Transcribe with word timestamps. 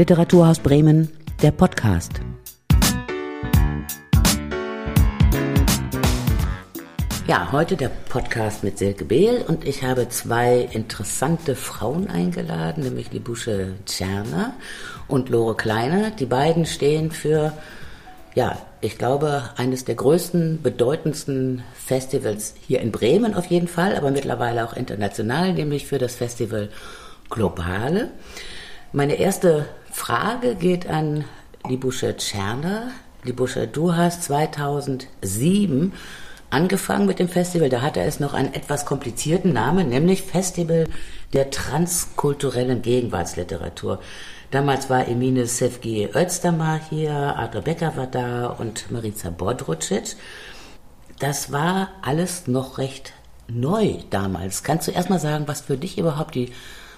Literaturhaus 0.00 0.58
Bremen, 0.60 1.10
der 1.42 1.50
Podcast. 1.50 2.22
Ja, 7.26 7.52
heute 7.52 7.76
der 7.76 7.90
Podcast 8.08 8.64
mit 8.64 8.78
Silke 8.78 9.04
Behl 9.04 9.44
und 9.46 9.68
ich 9.68 9.82
habe 9.82 10.08
zwei 10.08 10.66
interessante 10.72 11.54
Frauen 11.54 12.08
eingeladen, 12.08 12.84
nämlich 12.84 13.12
Libusche 13.12 13.74
Tscherner 13.84 14.54
und 15.06 15.28
Lore 15.28 15.54
Kleiner. 15.54 16.10
Die 16.12 16.24
beiden 16.24 16.64
stehen 16.64 17.10
für, 17.10 17.52
ja, 18.34 18.56
ich 18.80 18.96
glaube, 18.96 19.50
eines 19.58 19.84
der 19.84 19.96
größten, 19.96 20.62
bedeutendsten 20.62 21.62
Festivals 21.74 22.54
hier 22.66 22.80
in 22.80 22.90
Bremen 22.90 23.34
auf 23.34 23.44
jeden 23.44 23.68
Fall, 23.68 23.94
aber 23.96 24.10
mittlerweile 24.10 24.64
auch 24.64 24.72
international, 24.72 25.52
nämlich 25.52 25.86
für 25.86 25.98
das 25.98 26.14
Festival 26.14 26.70
Globale. 27.28 28.08
Meine 28.92 29.16
erste 29.16 29.66
Frage 29.90 30.54
geht 30.54 30.88
an 30.88 31.24
Libusche 31.68 32.16
Tscherner. 32.16 32.90
Libusche, 33.24 33.66
du 33.66 33.94
hast 33.94 34.22
2007 34.24 35.92
angefangen 36.48 37.06
mit 37.06 37.18
dem 37.18 37.28
Festival. 37.28 37.68
Da 37.68 37.82
hatte 37.82 38.00
es 38.00 38.20
noch 38.20 38.32
einen 38.32 38.54
etwas 38.54 38.86
komplizierten 38.86 39.52
Namen, 39.52 39.88
nämlich 39.88 40.22
Festival 40.22 40.86
der 41.32 41.50
transkulturellen 41.50 42.82
Gegenwartsliteratur. 42.82 44.00
Damals 44.50 44.90
war 44.90 45.06
Emine 45.06 45.46
Sevgi 45.46 46.08
Özdamar 46.14 46.80
hier, 46.88 47.12
Adre 47.12 47.62
Becker 47.62 47.96
war 47.96 48.06
da 48.06 48.46
und 48.46 48.90
Marica 48.90 49.30
Bodrucic. 49.30 50.16
Das 51.18 51.52
war 51.52 51.90
alles 52.02 52.46
noch 52.46 52.78
recht 52.78 53.12
neu 53.46 53.98
damals. 54.10 54.62
Kannst 54.62 54.88
du 54.88 54.92
erstmal 54.92 55.20
sagen, 55.20 55.46
was 55.46 55.60
für 55.60 55.76
dich 55.76 55.98
überhaupt 55.98 56.34
die 56.34 56.52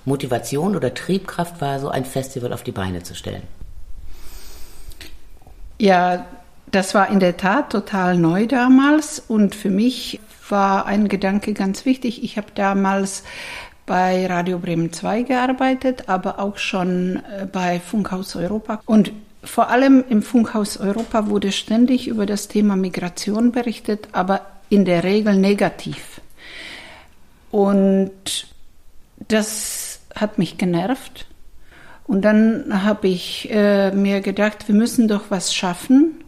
Motivation 0.05 0.77
oder 0.77 0.95
Triebkraft 0.95 1.61
war, 1.61 1.78
so 1.81 1.89
ein 1.89 2.05
Festival 2.05 2.53
auf 2.53 2.62
die 2.62 2.72
Beine 2.72 3.03
zu 3.03 3.14
stellen? 3.14 3.42
Ja, 5.78 6.27
das 6.70 6.94
war 6.94 7.11
in 7.11 7.20
der 7.20 7.36
Tat 7.36 7.70
total 7.70 8.17
neu 8.17 8.47
damals 8.47 9.20
und 9.20 9.55
für 9.55 9.70
mich 9.70 10.20
war 10.48 10.86
ein 10.86 11.09
Gedanke 11.09 11.55
ganz 11.55 11.84
wichtig. 11.84 12.25
Ich 12.25 12.36
habe 12.36 12.48
damals 12.55 13.22
bei 13.86 14.27
Radio 14.27 14.59
Bremen 14.59 14.92
2 14.92 15.22
gearbeitet, 15.22 16.09
aber 16.09 16.39
auch 16.39 16.59
schon 16.59 17.16
äh, 17.16 17.47
bei 17.47 17.81
Funkhaus 17.81 18.37
Europa. 18.37 18.81
Und 18.87 19.12
vor 19.44 19.70
allem 19.70 20.05
im 20.09 20.22
Funkhaus 20.22 20.77
Europa 20.77 21.28
wurde 21.28 21.53
ständig 21.53 22.06
über 22.06 22.27
das 22.27 22.48
Thema 22.48 22.77
Migration 22.77 23.50
berichtet, 23.50 24.09
aber 24.12 24.42
in 24.69 24.84
der 24.84 25.05
Regel 25.05 25.37
negativ. 25.37 26.20
Und 27.50 28.47
das 29.28 29.92
hat 30.15 30.39
mich 30.39 30.59
genervt. 30.59 31.27
Und 32.07 32.23
dann 32.23 32.85
habe 32.85 33.09
ich 33.09 33.49
äh, 33.51 33.93
mir 33.93 34.21
gedacht, 34.21 34.69
wir 34.69 34.75
müssen 34.75 35.09
doch 35.09 35.31
was 35.31 35.55
schaffen, 35.55 36.23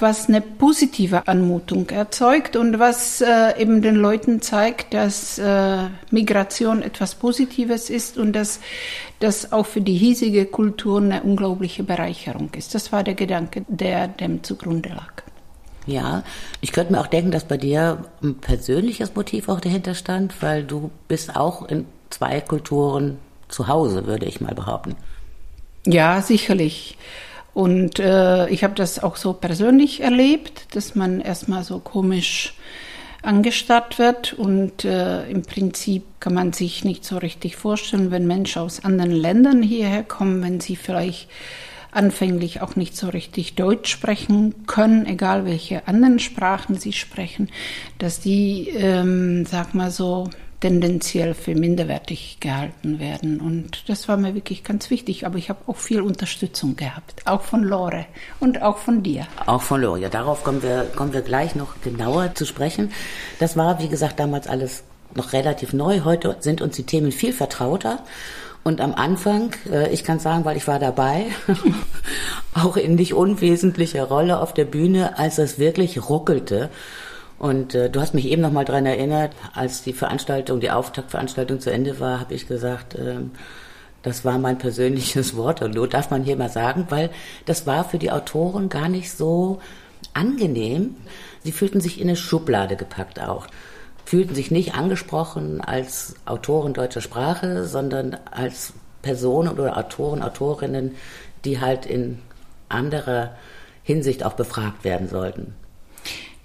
was 0.00 0.28
eine 0.28 0.40
positive 0.40 1.26
Anmutung 1.26 1.88
erzeugt 1.88 2.56
und 2.56 2.78
was 2.78 3.20
äh, 3.20 3.60
eben 3.60 3.82
den 3.82 3.96
Leuten 3.96 4.40
zeigt, 4.40 4.94
dass 4.94 5.38
äh, 5.38 5.88
Migration 6.10 6.82
etwas 6.82 7.16
Positives 7.16 7.90
ist 7.90 8.16
und 8.16 8.32
dass 8.34 8.60
das 9.18 9.52
auch 9.52 9.66
für 9.66 9.80
die 9.80 9.96
hiesige 9.96 10.46
Kultur 10.46 11.00
eine 11.00 11.22
unglaubliche 11.22 11.82
Bereicherung 11.82 12.50
ist. 12.56 12.74
Das 12.74 12.92
war 12.92 13.02
der 13.02 13.14
Gedanke, 13.14 13.64
der 13.66 14.06
dem 14.06 14.44
zugrunde 14.44 14.90
lag. 14.90 15.22
Ja, 15.86 16.22
ich 16.60 16.72
könnte 16.72 16.92
mir 16.92 17.00
auch 17.00 17.06
denken, 17.06 17.30
dass 17.30 17.44
bei 17.44 17.56
dir 17.56 18.04
ein 18.22 18.36
persönliches 18.36 19.14
Motiv 19.14 19.48
auch 19.48 19.58
dahinter 19.58 19.94
stand, 19.94 20.42
weil 20.42 20.62
du 20.62 20.90
bist 21.08 21.34
auch 21.34 21.66
in 21.66 21.86
zwei 22.10 22.40
Kulturen 22.40 23.18
zu 23.48 23.68
Hause, 23.68 24.06
würde 24.06 24.26
ich 24.26 24.40
mal 24.40 24.54
behaupten. 24.54 24.96
Ja, 25.86 26.20
sicherlich. 26.20 26.96
Und 27.54 27.98
äh, 27.98 28.48
ich 28.50 28.62
habe 28.62 28.74
das 28.74 29.02
auch 29.02 29.16
so 29.16 29.32
persönlich 29.32 30.00
erlebt, 30.00 30.76
dass 30.76 30.94
man 30.94 31.20
erstmal 31.20 31.64
so 31.64 31.78
komisch 31.78 32.54
angestarrt 33.22 33.98
wird 33.98 34.32
und 34.32 34.84
äh, 34.84 35.28
im 35.28 35.42
Prinzip 35.42 36.04
kann 36.20 36.34
man 36.34 36.52
sich 36.52 36.84
nicht 36.84 37.04
so 37.04 37.18
richtig 37.18 37.56
vorstellen, 37.56 38.10
wenn 38.10 38.26
Menschen 38.26 38.62
aus 38.62 38.84
anderen 38.84 39.10
Ländern 39.10 39.62
hierher 39.62 40.04
kommen, 40.04 40.42
wenn 40.42 40.60
sie 40.60 40.76
vielleicht 40.76 41.28
anfänglich 41.90 42.60
auch 42.60 42.76
nicht 42.76 42.96
so 42.96 43.08
richtig 43.08 43.54
Deutsch 43.54 43.90
sprechen 43.90 44.66
können, 44.66 45.06
egal 45.06 45.44
welche 45.46 45.88
anderen 45.88 46.18
Sprachen 46.18 46.76
sie 46.76 46.92
sprechen, 46.92 47.48
dass 47.98 48.20
die, 48.20 48.68
ähm, 48.68 49.46
sag 49.46 49.74
mal 49.74 49.90
so, 49.90 50.30
tendenziell 50.60 51.34
für 51.34 51.54
minderwertig 51.54 52.38
gehalten 52.40 52.98
werden. 52.98 53.40
Und 53.40 53.88
das 53.88 54.08
war 54.08 54.16
mir 54.16 54.34
wirklich 54.34 54.64
ganz 54.64 54.90
wichtig. 54.90 55.26
Aber 55.26 55.38
ich 55.38 55.50
habe 55.50 55.60
auch 55.66 55.76
viel 55.76 56.00
Unterstützung 56.00 56.76
gehabt, 56.76 57.22
auch 57.26 57.42
von 57.42 57.62
Lore 57.62 58.06
und 58.40 58.62
auch 58.62 58.78
von 58.78 59.02
dir. 59.02 59.26
Auch 59.46 59.62
von 59.62 59.80
Lore, 59.80 60.00
ja, 60.00 60.08
darauf 60.08 60.42
kommen 60.42 60.62
wir, 60.62 60.84
kommen 60.96 61.12
wir 61.12 61.22
gleich 61.22 61.54
noch 61.54 61.80
genauer 61.82 62.34
zu 62.34 62.44
sprechen. 62.44 62.92
Das 63.38 63.56
war, 63.56 63.80
wie 63.80 63.88
gesagt, 63.88 64.18
damals 64.18 64.48
alles 64.48 64.82
noch 65.14 65.32
relativ 65.32 65.72
neu. 65.72 66.00
Heute 66.04 66.36
sind 66.40 66.60
uns 66.60 66.76
die 66.76 66.84
Themen 66.84 67.12
viel 67.12 67.32
vertrauter. 67.32 68.00
Und 68.64 68.80
am 68.80 68.94
Anfang, 68.94 69.54
äh, 69.70 69.90
ich 69.92 70.04
kann 70.04 70.18
sagen, 70.18 70.44
weil 70.44 70.56
ich 70.56 70.66
war 70.66 70.78
dabei, 70.78 71.26
auch 72.54 72.76
in 72.76 72.96
nicht 72.96 73.14
unwesentlicher 73.14 74.04
Rolle 74.04 74.40
auf 74.40 74.52
der 74.52 74.64
Bühne, 74.64 75.18
als 75.18 75.38
es 75.38 75.58
wirklich 75.58 76.08
ruckelte 76.10 76.68
und 77.38 77.74
äh, 77.74 77.88
du 77.88 78.00
hast 78.00 78.14
mich 78.14 78.26
eben 78.26 78.42
noch 78.42 78.52
mal 78.52 78.64
daran 78.64 78.86
erinnert, 78.86 79.32
als 79.54 79.82
die 79.82 79.92
Veranstaltung, 79.92 80.60
die 80.60 80.70
Auftaktveranstaltung 80.70 81.60
zu 81.60 81.70
Ende 81.70 82.00
war, 82.00 82.20
habe 82.20 82.34
ich 82.34 82.48
gesagt, 82.48 82.96
ähm, 82.98 83.30
das 84.02 84.24
war 84.24 84.38
mein 84.38 84.58
persönliches 84.58 85.36
Wort. 85.36 85.62
Und 85.62 85.74
nur 85.74 85.88
darf 85.88 86.10
man 86.10 86.24
hier 86.24 86.36
mal 86.36 86.48
sagen, 86.48 86.86
weil 86.88 87.10
das 87.46 87.66
war 87.66 87.88
für 87.88 87.98
die 87.98 88.10
Autoren 88.10 88.68
gar 88.68 88.88
nicht 88.88 89.12
so 89.12 89.60
angenehm. 90.14 90.96
Sie 91.44 91.52
fühlten 91.52 91.80
sich 91.80 92.00
in 92.00 92.08
eine 92.08 92.16
Schublade 92.16 92.76
gepackt 92.76 93.20
auch. 93.20 93.46
Fühlten 94.04 94.34
sich 94.34 94.50
nicht 94.50 94.74
angesprochen 94.74 95.60
als 95.60 96.16
Autoren 96.24 96.74
deutscher 96.74 97.02
Sprache, 97.02 97.66
sondern 97.66 98.16
als 98.30 98.72
Personen 99.02 99.50
oder 99.50 99.76
Autoren, 99.76 100.22
Autorinnen, 100.22 100.96
die 101.44 101.60
halt 101.60 101.86
in 101.86 102.18
anderer 102.68 103.36
Hinsicht 103.84 104.24
auch 104.24 104.32
befragt 104.32 104.82
werden 104.82 105.08
sollten. 105.08 105.54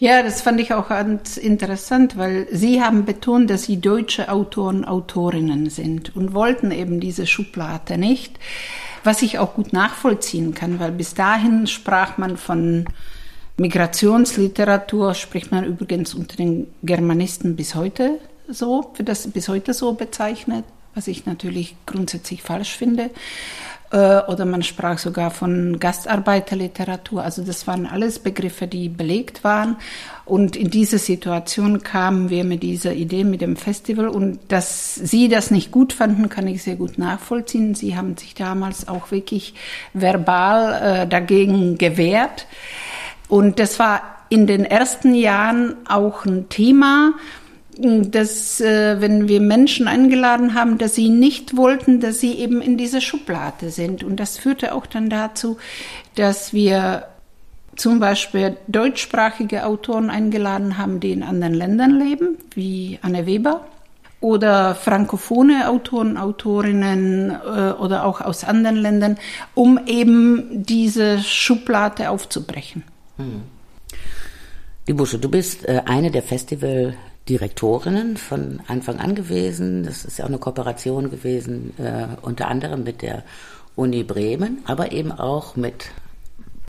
Ja, 0.03 0.21
das 0.21 0.41
fand 0.41 0.59
ich 0.59 0.73
auch 0.73 0.89
ganz 0.89 1.37
interessant, 1.37 2.17
weil 2.17 2.45
Sie 2.51 2.81
haben 2.81 3.05
betont, 3.05 3.49
dass 3.49 3.63
Sie 3.63 3.79
deutsche 3.79 4.29
Autoren, 4.29 4.83
Autorinnen 4.83 5.69
sind 5.69 6.13
und 6.13 6.33
wollten 6.33 6.71
eben 6.71 6.99
diese 6.99 7.25
Schublade 7.25 7.97
nicht, 7.97 8.37
was 9.05 9.21
ich 9.21 9.39
auch 9.39 9.53
gut 9.53 9.71
nachvollziehen 9.71 10.53
kann, 10.53 10.81
weil 10.81 10.91
bis 10.91 11.13
dahin 11.13 11.67
sprach 11.67 12.17
man 12.17 12.35
von 12.35 12.83
Migrationsliteratur, 13.55 15.13
spricht 15.13 15.53
man 15.53 15.63
übrigens 15.63 16.13
unter 16.13 16.35
den 16.35 16.67
Germanisten 16.83 17.55
bis 17.55 17.73
heute 17.73 18.19
so, 18.49 18.91
wird 18.97 19.07
das 19.07 19.25
bis 19.31 19.47
heute 19.47 19.73
so 19.73 19.93
bezeichnet, 19.93 20.65
was 20.95 21.07
ich 21.07 21.25
natürlich 21.25 21.77
grundsätzlich 21.85 22.41
falsch 22.41 22.75
finde. 22.75 23.09
Äh, 23.93 24.21
oder 24.27 24.45
man 24.45 24.63
sprach 24.63 24.97
sogar 24.97 25.29
von 25.29 25.79
Gastarbeiterliteratur. 25.79 27.23
Also 27.23 27.43
das 27.43 27.67
waren 27.67 27.85
alles 27.85 28.17
Begriffe, 28.17 28.65
die 28.65 28.89
belegt 28.89 29.43
waren. 29.43 29.77
Und 30.25 30.55
in 30.55 30.71
diese 30.71 30.97
Situation 30.97 31.83
kamen 31.83 32.31
wir 32.31 32.43
mit 32.43 32.63
dieser 32.63 32.93
Idee 32.93 33.23
mit 33.23 33.41
dem 33.41 33.55
Festival. 33.55 34.07
Und 34.07 34.39
dass 34.47 34.95
Sie 34.95 35.29
das 35.29 35.51
nicht 35.51 35.69
gut 35.69 35.93
fanden, 35.93 36.27
kann 36.27 36.47
ich 36.47 36.63
sehr 36.63 36.75
gut 36.75 36.97
nachvollziehen. 36.97 37.75
Sie 37.75 37.95
haben 37.95 38.17
sich 38.17 38.33
damals 38.33 38.87
auch 38.87 39.11
wirklich 39.11 39.53
verbal 39.93 41.03
äh, 41.03 41.07
dagegen 41.07 41.77
gewehrt. 41.77 42.47
Und 43.29 43.59
das 43.59 43.77
war 43.77 44.01
in 44.29 44.47
den 44.47 44.65
ersten 44.65 45.13
Jahren 45.13 45.75
auch 45.87 46.25
ein 46.25 46.49
Thema 46.49 47.13
dass 47.77 48.61
äh, 48.61 49.01
wenn 49.01 49.27
wir 49.27 49.41
Menschen 49.41 49.87
eingeladen 49.87 50.53
haben, 50.53 50.77
dass 50.77 50.95
sie 50.95 51.09
nicht 51.09 51.57
wollten, 51.57 51.99
dass 51.99 52.19
sie 52.19 52.33
eben 52.33 52.61
in 52.61 52.77
dieser 52.77 53.01
Schublade 53.01 53.69
sind. 53.69 54.03
Und 54.03 54.19
das 54.19 54.37
führte 54.37 54.73
auch 54.73 54.85
dann 54.85 55.09
dazu, 55.09 55.57
dass 56.15 56.53
wir 56.53 57.07
zum 57.75 57.99
Beispiel 57.99 58.57
deutschsprachige 58.67 59.65
Autoren 59.65 60.09
eingeladen 60.09 60.77
haben, 60.77 60.99
die 60.99 61.11
in 61.11 61.23
anderen 61.23 61.53
Ländern 61.53 61.99
leben, 61.99 62.37
wie 62.53 62.99
Anne 63.01 63.25
Weber, 63.25 63.65
oder 64.21 64.73
frankophone 64.75 65.63
Autoren, 65.63 66.17
Autorinnen 66.17 67.31
äh, 67.31 67.71
oder 67.73 68.05
auch 68.05 68.21
aus 68.21 68.45
anderen 68.45 68.77
Ländern, 68.77 69.17
um 69.53 69.79
eben 69.85 70.63
diese 70.63 71.19
Schublade 71.19 72.09
aufzubrechen. 72.09 72.83
Hm. 73.17 73.41
Die 74.87 74.93
Busche, 74.93 75.17
du 75.17 75.29
bist 75.29 75.67
äh, 75.67 75.81
eine 75.85 76.09
der 76.09 76.23
Festival 76.23 76.95
Direktorinnen 77.29 78.17
von 78.17 78.61
Anfang 78.67 78.99
an 78.99 79.15
gewesen. 79.15 79.83
Das 79.83 80.03
ist 80.05 80.17
ja 80.17 80.25
auch 80.25 80.29
eine 80.29 80.39
Kooperation 80.39 81.09
gewesen, 81.09 81.73
äh, 81.77 82.07
unter 82.21 82.47
anderem 82.47 82.83
mit 82.83 83.01
der 83.01 83.23
Uni 83.75 84.03
Bremen, 84.03 84.63
aber 84.65 84.91
eben 84.91 85.11
auch 85.11 85.55
mit 85.55 85.85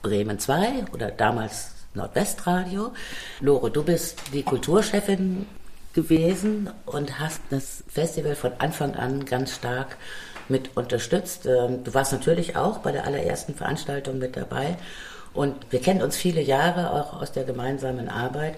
Bremen 0.03 0.39
2 0.39 0.87
oder 0.93 1.11
damals 1.11 1.73
Nordwestradio. 1.95 2.93
Lore, 3.41 3.71
du 3.71 3.83
bist 3.83 4.23
die 4.33 4.43
Kulturchefin 4.43 5.47
gewesen 5.93 6.71
und 6.87 7.19
hast 7.19 7.41
das 7.51 7.85
Festival 7.89 8.35
von 8.35 8.53
Anfang 8.59 8.95
an 8.95 9.25
ganz 9.25 9.55
stark 9.55 9.97
mit 10.49 10.77
unterstützt. 10.77 11.47
Ähm, 11.47 11.85
du 11.85 11.95
warst 11.95 12.13
natürlich 12.13 12.57
auch 12.57 12.79
bei 12.79 12.93
der 12.93 13.05
allerersten 13.05 13.55
Veranstaltung 13.55 14.19
mit 14.19 14.37
dabei. 14.37 14.77
Und 15.33 15.55
wir 15.71 15.81
kennen 15.81 16.03
uns 16.03 16.17
viele 16.17 16.41
Jahre 16.41 16.93
auch 16.93 17.21
aus 17.21 17.33
der 17.33 17.45
gemeinsamen 17.45 18.09
Arbeit. 18.09 18.55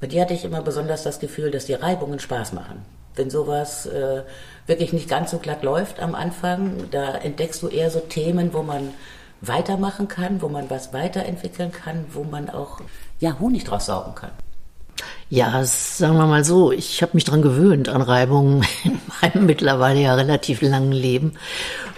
Bei 0.00 0.06
dir 0.06 0.22
hatte 0.22 0.34
ich 0.34 0.44
immer 0.44 0.62
besonders 0.62 1.02
das 1.02 1.20
Gefühl, 1.20 1.50
dass 1.50 1.66
die 1.66 1.74
Reibungen 1.74 2.18
Spaß 2.18 2.54
machen. 2.54 2.84
Wenn 3.14 3.28
sowas 3.28 3.84
äh, 3.86 4.22
wirklich 4.66 4.92
nicht 4.92 5.08
ganz 5.08 5.30
so 5.30 5.38
glatt 5.38 5.62
läuft 5.62 6.00
am 6.00 6.14
Anfang, 6.14 6.90
da 6.90 7.16
entdeckst 7.16 7.62
du 7.62 7.68
eher 7.68 7.90
so 7.90 8.00
Themen, 8.00 8.54
wo 8.54 8.62
man 8.62 8.94
weitermachen 9.42 10.08
kann, 10.08 10.40
wo 10.40 10.48
man 10.48 10.70
was 10.70 10.92
weiterentwickeln 10.92 11.72
kann, 11.72 12.06
wo 12.12 12.24
man 12.24 12.48
auch 12.48 12.80
ja, 13.18 13.38
Honig 13.38 13.64
draus 13.64 13.86
saugen 13.86 14.14
kann. 14.14 14.32
Ja, 15.32 15.62
sagen 15.64 16.16
wir 16.16 16.26
mal 16.26 16.44
so, 16.44 16.72
ich 16.72 17.02
habe 17.02 17.12
mich 17.14 17.22
dran 17.22 17.40
gewöhnt 17.40 17.88
an 17.88 18.02
Reibungen 18.02 18.66
in 18.84 19.00
meinem 19.22 19.46
mittlerweile 19.46 20.00
ja 20.00 20.14
relativ 20.16 20.60
langen 20.60 20.90
Leben. 20.90 21.34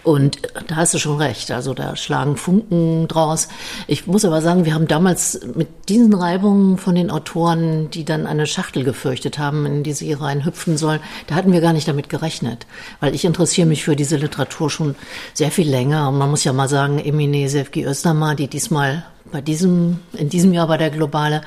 Und 0.02 0.36
da 0.66 0.76
hast 0.76 0.92
du 0.92 0.98
schon 0.98 1.16
recht, 1.16 1.50
also 1.50 1.72
da 1.72 1.96
schlagen 1.96 2.36
Funken 2.36 3.08
draus. 3.08 3.48
Ich 3.86 4.06
muss 4.06 4.26
aber 4.26 4.42
sagen, 4.42 4.66
wir 4.66 4.74
haben 4.74 4.86
damals 4.86 5.40
mit 5.54 5.88
diesen 5.88 6.12
Reibungen 6.12 6.76
von 6.76 6.94
den 6.94 7.10
Autoren, 7.10 7.88
die 7.88 8.04
dann 8.04 8.26
eine 8.26 8.46
Schachtel 8.46 8.84
gefürchtet 8.84 9.38
haben, 9.38 9.64
in 9.64 9.82
die 9.82 9.94
sie 9.94 10.12
reinhüpfen 10.12 10.76
sollen, 10.76 11.00
da 11.28 11.34
hatten 11.34 11.52
wir 11.52 11.62
gar 11.62 11.72
nicht 11.72 11.88
damit 11.88 12.10
gerechnet. 12.10 12.66
Weil 13.00 13.14
ich 13.14 13.24
interessiere 13.24 13.66
mich 13.66 13.82
für 13.82 13.96
diese 13.96 14.16
Literatur 14.16 14.68
schon 14.68 14.94
sehr 15.32 15.50
viel 15.50 15.70
länger. 15.70 16.10
Und 16.10 16.18
man 16.18 16.28
muss 16.28 16.44
ja 16.44 16.52
mal 16.52 16.68
sagen, 16.68 16.98
Emine 16.98 17.48
Sevgi 17.48 17.86
Özdamar, 17.86 18.34
die 18.34 18.48
diesmal 18.48 19.04
bei 19.32 19.40
diesem, 19.40 19.98
in 20.12 20.28
diesem 20.28 20.52
Jahr 20.52 20.68
bei 20.68 20.76
der 20.76 20.90
Globale 20.90 21.42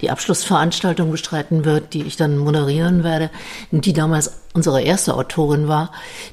die 0.00 0.10
Abschlussveranstaltung 0.10 1.10
bestreiten 1.10 1.64
wird, 1.64 1.94
die 1.94 2.02
ich 2.02 2.16
dann 2.16 2.38
moderieren 2.38 3.02
werde, 3.02 3.30
die 3.70 3.92
damals 3.92 4.41
unsere 4.54 4.82
erste 4.82 5.14
Autorin 5.14 5.66
war, 5.66 5.92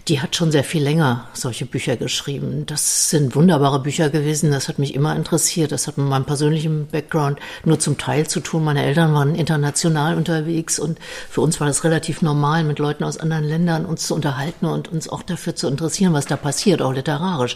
die 0.09 0.21
hat 0.21 0.35
schon 0.35 0.51
sehr 0.51 0.65
viel 0.65 0.83
länger 0.83 1.27
solche 1.33 1.65
Bücher 1.65 1.95
geschrieben. 1.95 2.65
Das 2.65 3.09
sind 3.09 3.35
wunderbare 3.35 3.79
Bücher 3.79 4.09
gewesen. 4.09 4.51
Das 4.51 4.67
hat 4.67 4.77
mich 4.77 4.93
immer 4.93 5.15
interessiert. 5.15 5.71
Das 5.71 5.87
hat 5.87 5.97
mit 5.97 6.07
meinem 6.07 6.25
persönlichen 6.25 6.87
Background 6.87 7.39
nur 7.63 7.79
zum 7.79 7.97
Teil 7.97 8.27
zu 8.27 8.41
tun. 8.41 8.65
Meine 8.65 8.83
Eltern 8.83 9.13
waren 9.13 9.35
international 9.35 10.17
unterwegs 10.17 10.79
und 10.79 10.99
für 11.29 11.39
uns 11.41 11.59
war 11.61 11.67
das 11.67 11.85
relativ 11.85 12.21
normal, 12.21 12.65
mit 12.65 12.79
Leuten 12.79 13.05
aus 13.05 13.17
anderen 13.17 13.45
Ländern 13.45 13.85
uns 13.85 14.07
zu 14.07 14.15
unterhalten 14.15 14.65
und 14.65 14.89
uns 14.89 15.07
auch 15.07 15.23
dafür 15.23 15.55
zu 15.55 15.67
interessieren, 15.67 16.11
was 16.11 16.25
da 16.25 16.35
passiert, 16.35 16.81
auch 16.81 16.93
literarisch. 16.93 17.55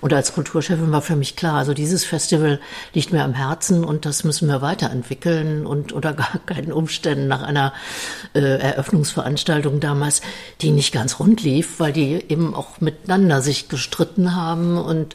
Und 0.00 0.12
als 0.12 0.34
Kulturchefin 0.34 0.90
war 0.90 1.02
für 1.02 1.16
mich 1.16 1.36
klar, 1.36 1.54
also 1.54 1.72
dieses 1.72 2.04
Festival 2.04 2.58
liegt 2.94 3.12
mir 3.12 3.22
am 3.22 3.34
Herzen 3.34 3.84
und 3.84 4.06
das 4.06 4.24
müssen 4.24 4.48
wir 4.48 4.60
weiterentwickeln 4.60 5.66
und 5.66 5.92
unter 5.92 6.14
gar 6.14 6.40
keinen 6.46 6.72
Umständen 6.72 7.28
nach 7.28 7.42
einer 7.42 7.72
äh, 8.34 8.40
Eröffnungsveranstaltung 8.40 9.78
damals 9.78 9.99
damals, 10.00 10.22
die 10.62 10.70
nicht 10.70 10.92
ganz 10.92 11.20
rund 11.20 11.42
lief, 11.42 11.78
weil 11.78 11.92
die 11.92 12.24
eben 12.28 12.54
auch 12.54 12.80
miteinander 12.80 13.42
sich 13.42 13.68
gestritten 13.68 14.34
haben 14.34 14.78
und 14.78 15.14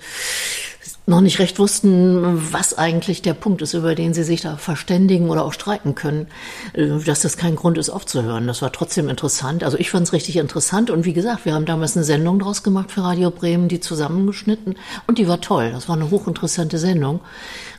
noch 1.08 1.22
nicht 1.22 1.38
recht 1.38 1.60
wussten, 1.60 2.52
was 2.52 2.78
eigentlich 2.78 3.22
der 3.22 3.36
Punkt 3.36 3.62
ist, 3.62 3.76
über 3.76 3.94
den 3.94 4.16
sie 4.16 4.24
sich 4.24 4.42
da 4.42 4.58
verständigen 4.58 5.30
oder 5.30 5.46
auch 5.46 5.54
streiten 5.54 5.94
können, 5.94 6.28
äh, 6.74 7.00
dass 7.06 7.22
das 7.22 7.38
kein 7.38 7.56
Grund 7.56 7.78
ist, 7.78 7.90
aufzuhören. 7.90 8.48
Das 8.48 8.64
war 8.64 8.72
trotzdem 8.72 9.08
interessant. 9.08 9.64
Also 9.64 9.78
ich 9.78 9.92
fand 9.92 10.08
es 10.08 10.14
richtig 10.14 10.38
interessant 10.38 10.90
und 10.90 11.06
wie 11.06 11.14
gesagt, 11.14 11.46
wir 11.46 11.54
haben 11.54 11.66
damals 11.66 11.96
eine 11.96 12.06
Sendung 12.06 12.40
draus 12.40 12.64
gemacht 12.64 12.92
für 12.92 13.02
Radio 13.02 13.30
Bremen, 13.30 13.68
die 13.68 13.80
zusammengeschnitten 13.80 14.78
und 15.06 15.20
die 15.20 15.28
war 15.28 15.42
toll. 15.42 15.72
Das 15.72 15.88
war 15.88 15.96
eine 15.96 16.10
hochinteressante 16.10 16.80
Sendung. 16.80 17.20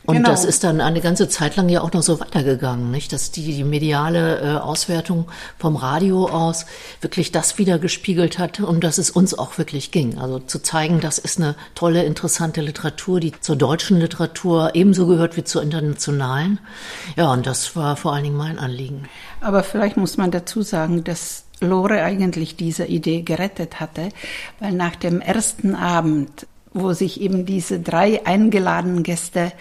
Und 0.07 0.15
genau. 0.15 0.29
das 0.29 0.45
ist 0.45 0.63
dann 0.63 0.79
eine 0.79 1.01
ganze 1.01 1.27
Zeit 1.27 1.57
lang 1.57 1.67
ja 1.67 1.81
auch 1.81 1.91
noch 1.91 2.01
so 2.01 2.21
weitergegangen, 2.21 2.91
nicht? 2.91 3.11
Dass 3.11 3.31
die, 3.31 3.53
die 3.53 3.65
mediale 3.65 4.39
äh, 4.39 4.57
Auswertung 4.57 5.25
vom 5.59 5.75
Radio 5.75 6.27
aus 6.29 6.65
wirklich 7.01 7.33
das 7.33 7.57
wieder 7.57 7.77
gespiegelt 7.77 8.39
hat, 8.39 8.61
um 8.61 8.79
das 8.79 8.99
es 8.99 9.09
uns 9.09 9.37
auch 9.37 9.57
wirklich 9.57 9.91
ging. 9.91 10.17
Also 10.17 10.39
zu 10.39 10.59
zeigen, 10.59 11.01
das 11.01 11.17
ist 11.17 11.39
eine 11.39 11.55
tolle, 11.75 12.05
interessante 12.05 12.61
Literatur, 12.61 13.19
die 13.19 13.33
zur 13.41 13.57
deutschen 13.57 13.99
Literatur 13.99 14.71
ebenso 14.75 15.07
gehört 15.07 15.35
wie 15.35 15.43
zur 15.43 15.61
internationalen. 15.61 16.59
Ja, 17.17 17.33
und 17.33 17.45
das 17.45 17.75
war 17.75 17.97
vor 17.97 18.13
allen 18.13 18.23
Dingen 18.23 18.37
mein 18.37 18.59
Anliegen. 18.59 19.09
Aber 19.41 19.61
vielleicht 19.61 19.97
muss 19.97 20.15
man 20.15 20.31
dazu 20.31 20.61
sagen, 20.61 21.03
dass 21.03 21.43
Lore 21.59 22.01
eigentlich 22.03 22.55
diese 22.55 22.85
Idee 22.85 23.23
gerettet 23.23 23.81
hatte, 23.81 24.07
weil 24.61 24.71
nach 24.71 24.95
dem 24.95 25.19
ersten 25.19 25.75
Abend, 25.75 26.47
wo 26.73 26.93
sich 26.93 27.19
eben 27.19 27.45
diese 27.45 27.81
drei 27.81 28.25
eingeladenen 28.25 29.03
Gäste 29.03 29.51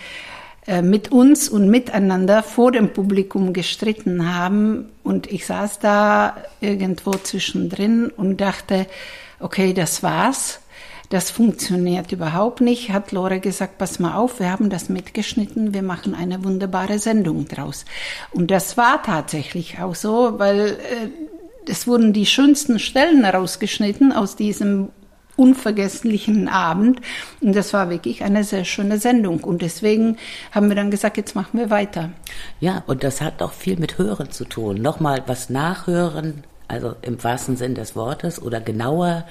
mit 0.83 1.13
uns 1.13 1.49
und 1.49 1.69
miteinander 1.69 2.43
vor 2.43 2.73
dem 2.73 2.93
Publikum 2.93 3.53
gestritten 3.53 4.35
haben. 4.35 4.89
Und 5.05 5.31
ich 5.31 5.47
saß 5.47 5.79
da 5.79 6.37
irgendwo 6.61 7.13
zwischendrin 7.13 8.09
und 8.09 8.41
dachte, 8.41 8.87
okay, 9.41 9.73
das 9.73 10.03
war's. 10.03 10.61
Das 11.09 11.31
funktioniert 11.31 12.11
überhaupt 12.11 12.61
nicht, 12.61 12.91
hat 12.91 13.13
Lore 13.13 13.39
gesagt, 13.39 13.79
pass 13.79 14.01
mal 14.01 14.17
auf, 14.17 14.41
wir 14.41 14.51
haben 14.51 14.71
das 14.71 14.89
mitgeschnitten, 14.89 15.73
wir 15.73 15.83
machen 15.83 16.17
eine 16.17 16.43
wunderbare 16.43 16.99
Sendung 16.99 17.47
draus. 17.47 17.85
Und 18.33 18.51
das 18.51 18.77
war 18.77 19.05
tatsächlich 19.05 19.79
auch 19.79 19.95
so, 19.95 20.39
weil 20.39 20.71
äh, 20.71 21.71
es 21.71 21.87
wurden 21.87 22.13
die 22.13 22.27
schönsten 22.27 22.81
Stellen 22.81 23.25
rausgeschnitten 23.25 24.13
aus 24.13 24.35
diesem 24.35 24.89
unvergesslichen 25.37 26.49
Abend. 26.49 27.01
Und 27.41 27.55
das 27.55 27.73
war 27.73 27.91
wirklich 27.91 28.25
eine 28.25 28.45
sehr 28.45 28.65
schöne 28.65 28.99
Sendung. 28.99 29.45
Und 29.45 29.63
deswegen 29.63 30.17
haben 30.53 30.69
wir 30.69 30.77
dann 30.77 30.91
gesagt, 30.91 31.17
jetzt 31.17 31.35
machen 31.35 31.59
wir 31.59 31.71
weiter. 31.71 32.11
Ja, 32.61 32.83
und 32.87 33.05
das 33.05 33.21
hat 33.21 33.43
auch 33.43 33.53
viel 33.53 33.79
mit 33.79 33.99
Hören 33.99 34.31
zu 34.31 34.45
tun. 34.45 34.81
Nochmal 34.81 35.23
was 35.27 35.51
nachhören, 35.51 36.45
also 36.69 36.95
im 37.03 37.23
wahrsten 37.23 37.57
Sinn 37.57 37.75
des 37.75 37.95
Wortes 37.95 38.41
oder 38.41 38.61
genauer 38.61 39.25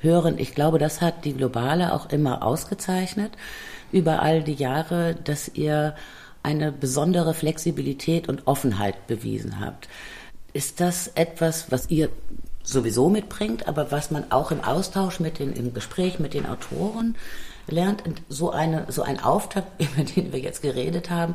hören. 0.00 0.38
Ich 0.38 0.54
glaube, 0.54 0.78
das 0.78 1.00
hat 1.00 1.24
die 1.24 1.34
Globale 1.34 1.92
auch 1.92 2.10
immer 2.10 2.42
ausgezeichnet 2.42 3.32
über 3.92 4.22
all 4.22 4.42
die 4.42 4.54
Jahre, 4.54 5.14
dass 5.24 5.48
ihr 5.48 5.94
eine 6.42 6.72
besondere 6.72 7.34
Flexibilität 7.34 8.28
und 8.28 8.46
Offenheit 8.46 9.06
bewiesen 9.06 9.60
habt. 9.60 9.88
Ist 10.52 10.80
das 10.80 11.08
etwas, 11.08 11.70
was 11.70 11.90
ihr 11.90 12.08
sowieso 12.62 13.08
mitbringt, 13.08 13.68
aber 13.68 13.90
was 13.90 14.10
man 14.10 14.30
auch 14.30 14.50
im 14.50 14.62
Austausch 14.62 15.20
mit 15.20 15.38
den, 15.38 15.52
im 15.52 15.74
Gespräch 15.74 16.18
mit 16.18 16.34
den 16.34 16.46
Autoren 16.46 17.16
lernt. 17.66 18.02
So 18.28 18.50
eine, 18.50 18.86
so 18.88 19.02
ein 19.02 19.20
Auftakt, 19.20 19.80
über 19.82 20.04
den 20.04 20.32
wir 20.32 20.40
jetzt 20.40 20.62
geredet 20.62 21.10
haben, 21.10 21.34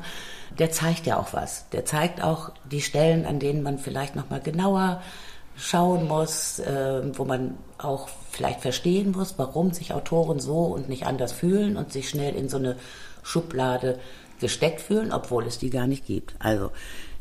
der 0.60 0.72
zeigt 0.72 1.06
ja 1.06 1.18
auch 1.20 1.34
was. 1.34 1.70
Der 1.70 1.86
zeigt 1.86 2.24
auch 2.24 2.52
die 2.70 2.82
Stellen, 2.82 3.26
an 3.26 3.40
denen 3.40 3.64
man 3.64 3.78
vielleicht 3.80 4.16
nochmal 4.16 4.42
genauer 4.42 5.02
schauen 5.58 6.08
muss, 6.08 6.60
äh, 6.60 7.18
wo 7.18 7.24
man 7.24 7.58
auch 7.78 8.10
vielleicht 8.30 8.62
verstehen 8.62 9.12
muss, 9.12 9.36
warum 9.38 9.72
sich 9.72 9.94
Autoren 9.94 10.40
so 10.40 10.64
und 10.64 10.90
nicht 10.90 11.06
anders 11.06 11.32
fühlen 11.32 11.78
und 11.78 11.94
sich 11.94 12.10
schnell 12.10 12.36
in 12.36 12.50
so 12.50 12.58
eine 12.58 12.76
Schublade 13.24 14.00
gesteckt 14.42 14.82
fühlen, 14.82 15.14
obwohl 15.14 15.48
es 15.48 15.58
die 15.58 15.70
gar 15.70 15.88
nicht 15.88 16.06
gibt. 16.06 16.36
Also 16.40 16.72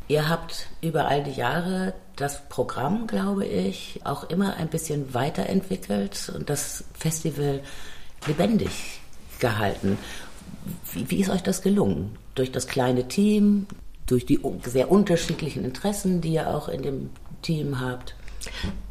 Ihr 0.07 0.29
habt 0.29 0.67
über 0.81 1.07
all 1.07 1.23
die 1.23 1.31
Jahre 1.31 1.93
das 2.15 2.47
Programm, 2.49 3.07
glaube 3.07 3.45
ich, 3.45 4.01
auch 4.03 4.29
immer 4.29 4.55
ein 4.55 4.69
bisschen 4.69 5.13
weiterentwickelt 5.13 6.31
und 6.35 6.49
das 6.49 6.83
Festival 6.93 7.61
lebendig 8.27 8.99
gehalten. 9.39 9.97
Wie, 10.91 11.09
wie 11.09 11.21
ist 11.21 11.29
euch 11.29 11.43
das 11.43 11.61
gelungen? 11.61 12.17
Durch 12.35 12.51
das 12.51 12.67
kleine 12.67 13.07
Team, 13.07 13.67
durch 14.05 14.25
die 14.25 14.39
sehr 14.65 14.91
unterschiedlichen 14.91 15.65
Interessen, 15.65 16.21
die 16.21 16.33
ihr 16.33 16.53
auch 16.53 16.69
in 16.69 16.83
dem 16.83 17.09
Team 17.41 17.79
habt? 17.79 18.15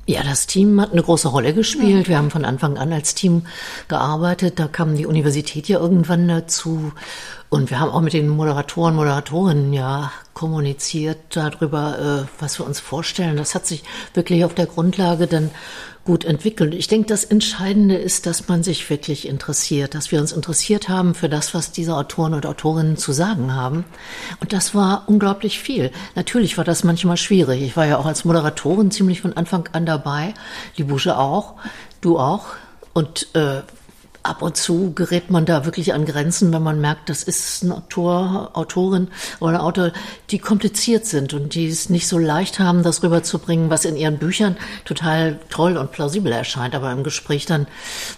Ja, 0.06 0.22
das 0.22 0.46
Team 0.46 0.80
hat 0.82 0.92
eine 0.92 1.02
große 1.02 1.28
Rolle 1.28 1.54
gespielt. 1.54 2.08
Wir 2.08 2.18
haben 2.18 2.30
von 2.30 2.44
Anfang 2.44 2.76
an 2.76 2.92
als 2.92 3.14
Team 3.14 3.46
gearbeitet. 3.88 4.58
Da 4.58 4.68
kam 4.68 4.96
die 4.96 5.06
Universität 5.06 5.66
ja 5.66 5.78
irgendwann 5.78 6.28
dazu. 6.28 6.92
Und 7.48 7.70
wir 7.70 7.80
haben 7.80 7.90
auch 7.90 8.02
mit 8.02 8.12
den 8.12 8.28
Moderatoren, 8.28 8.96
Moderatorinnen 8.96 9.72
ja 9.72 10.12
kommuniziert 10.34 11.18
darüber, 11.30 12.26
äh, 12.26 12.40
was 12.40 12.58
wir 12.58 12.66
uns 12.66 12.80
vorstellen. 12.80 13.36
Das 13.36 13.54
hat 13.54 13.66
sich 13.66 13.82
wirklich 14.12 14.44
auf 14.44 14.54
der 14.54 14.66
Grundlage 14.66 15.26
dann 15.26 15.50
gut 16.04 16.24
entwickelt. 16.24 16.74
Ich 16.74 16.86
denke, 16.86 17.08
das 17.08 17.24
Entscheidende 17.24 17.96
ist, 17.96 18.26
dass 18.26 18.48
man 18.48 18.62
sich 18.62 18.88
wirklich 18.90 19.26
interessiert, 19.26 19.94
dass 19.94 20.12
wir 20.12 20.20
uns 20.20 20.32
interessiert 20.32 20.88
haben 20.88 21.14
für 21.14 21.28
das, 21.28 21.54
was 21.54 21.72
diese 21.72 21.96
Autoren 21.96 22.34
und 22.34 22.44
Autorinnen 22.44 22.96
zu 22.96 23.12
sagen 23.12 23.54
haben. 23.54 23.84
Und 24.40 24.52
das 24.52 24.74
war 24.74 25.04
unglaublich 25.06 25.60
viel. 25.60 25.90
Natürlich 26.14 26.58
war 26.58 26.64
das 26.64 26.84
manchmal 26.84 27.16
schwierig. 27.16 27.62
Ich 27.62 27.76
war 27.76 27.86
ja 27.86 27.98
auch 27.98 28.06
als 28.06 28.24
Moderatorin 28.24 28.90
ziemlich 28.90 29.22
von 29.22 29.32
Anfang 29.32 29.68
an 29.72 29.86
dabei, 29.86 30.34
die 30.76 30.84
Busche 30.84 31.16
auch, 31.16 31.54
du 32.02 32.18
auch. 32.18 32.46
Und 32.92 33.34
äh, 33.34 33.62
ab 34.24 34.40
und 34.40 34.56
zu 34.56 34.92
gerät 34.94 35.30
man 35.30 35.44
da 35.44 35.64
wirklich 35.66 35.92
an 35.92 36.06
Grenzen, 36.06 36.52
wenn 36.52 36.62
man 36.62 36.80
merkt, 36.80 37.10
das 37.10 37.22
ist 37.22 37.62
ein 37.62 37.72
Autor, 37.72 38.50
Autorin 38.54 39.08
oder 39.38 39.62
Autor, 39.62 39.92
die 40.30 40.38
kompliziert 40.38 41.04
sind 41.04 41.34
und 41.34 41.54
die 41.54 41.68
es 41.68 41.90
nicht 41.90 42.08
so 42.08 42.18
leicht 42.18 42.58
haben, 42.58 42.82
das 42.82 43.02
rüberzubringen, 43.02 43.68
was 43.68 43.84
in 43.84 43.96
ihren 43.96 44.18
Büchern 44.18 44.56
total 44.86 45.38
toll 45.50 45.76
und 45.76 45.92
plausibel 45.92 46.32
erscheint, 46.32 46.74
aber 46.74 46.90
im 46.90 47.04
Gespräch 47.04 47.44
dann 47.44 47.66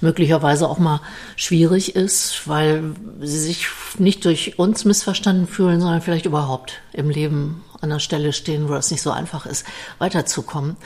möglicherweise 0.01 0.69
auch 0.69 0.79
mal 0.79 1.01
schwierig 1.35 1.97
ist, 1.97 2.47
weil 2.47 2.95
sie 3.21 3.41
sich 3.41 3.67
nicht 3.99 4.25
durch 4.25 4.59
uns 4.61 4.85
missverstanden 4.85 5.49
fühlen, 5.49 5.81
sondern 5.81 6.03
vielleicht 6.03 6.27
überhaupt 6.27 6.75
im 6.93 7.11
Leben 7.11 7.65
an 7.87 7.91
der 7.91 7.99
Stelle 8.01 8.33
stehen, 8.33 8.69
wo 8.69 8.75
es 8.75 8.91
nicht 8.91 9.03
so 9.03 9.11
einfach 9.11 9.47
ist, 9.47 9.65
weiterzukommen. 9.99 10.77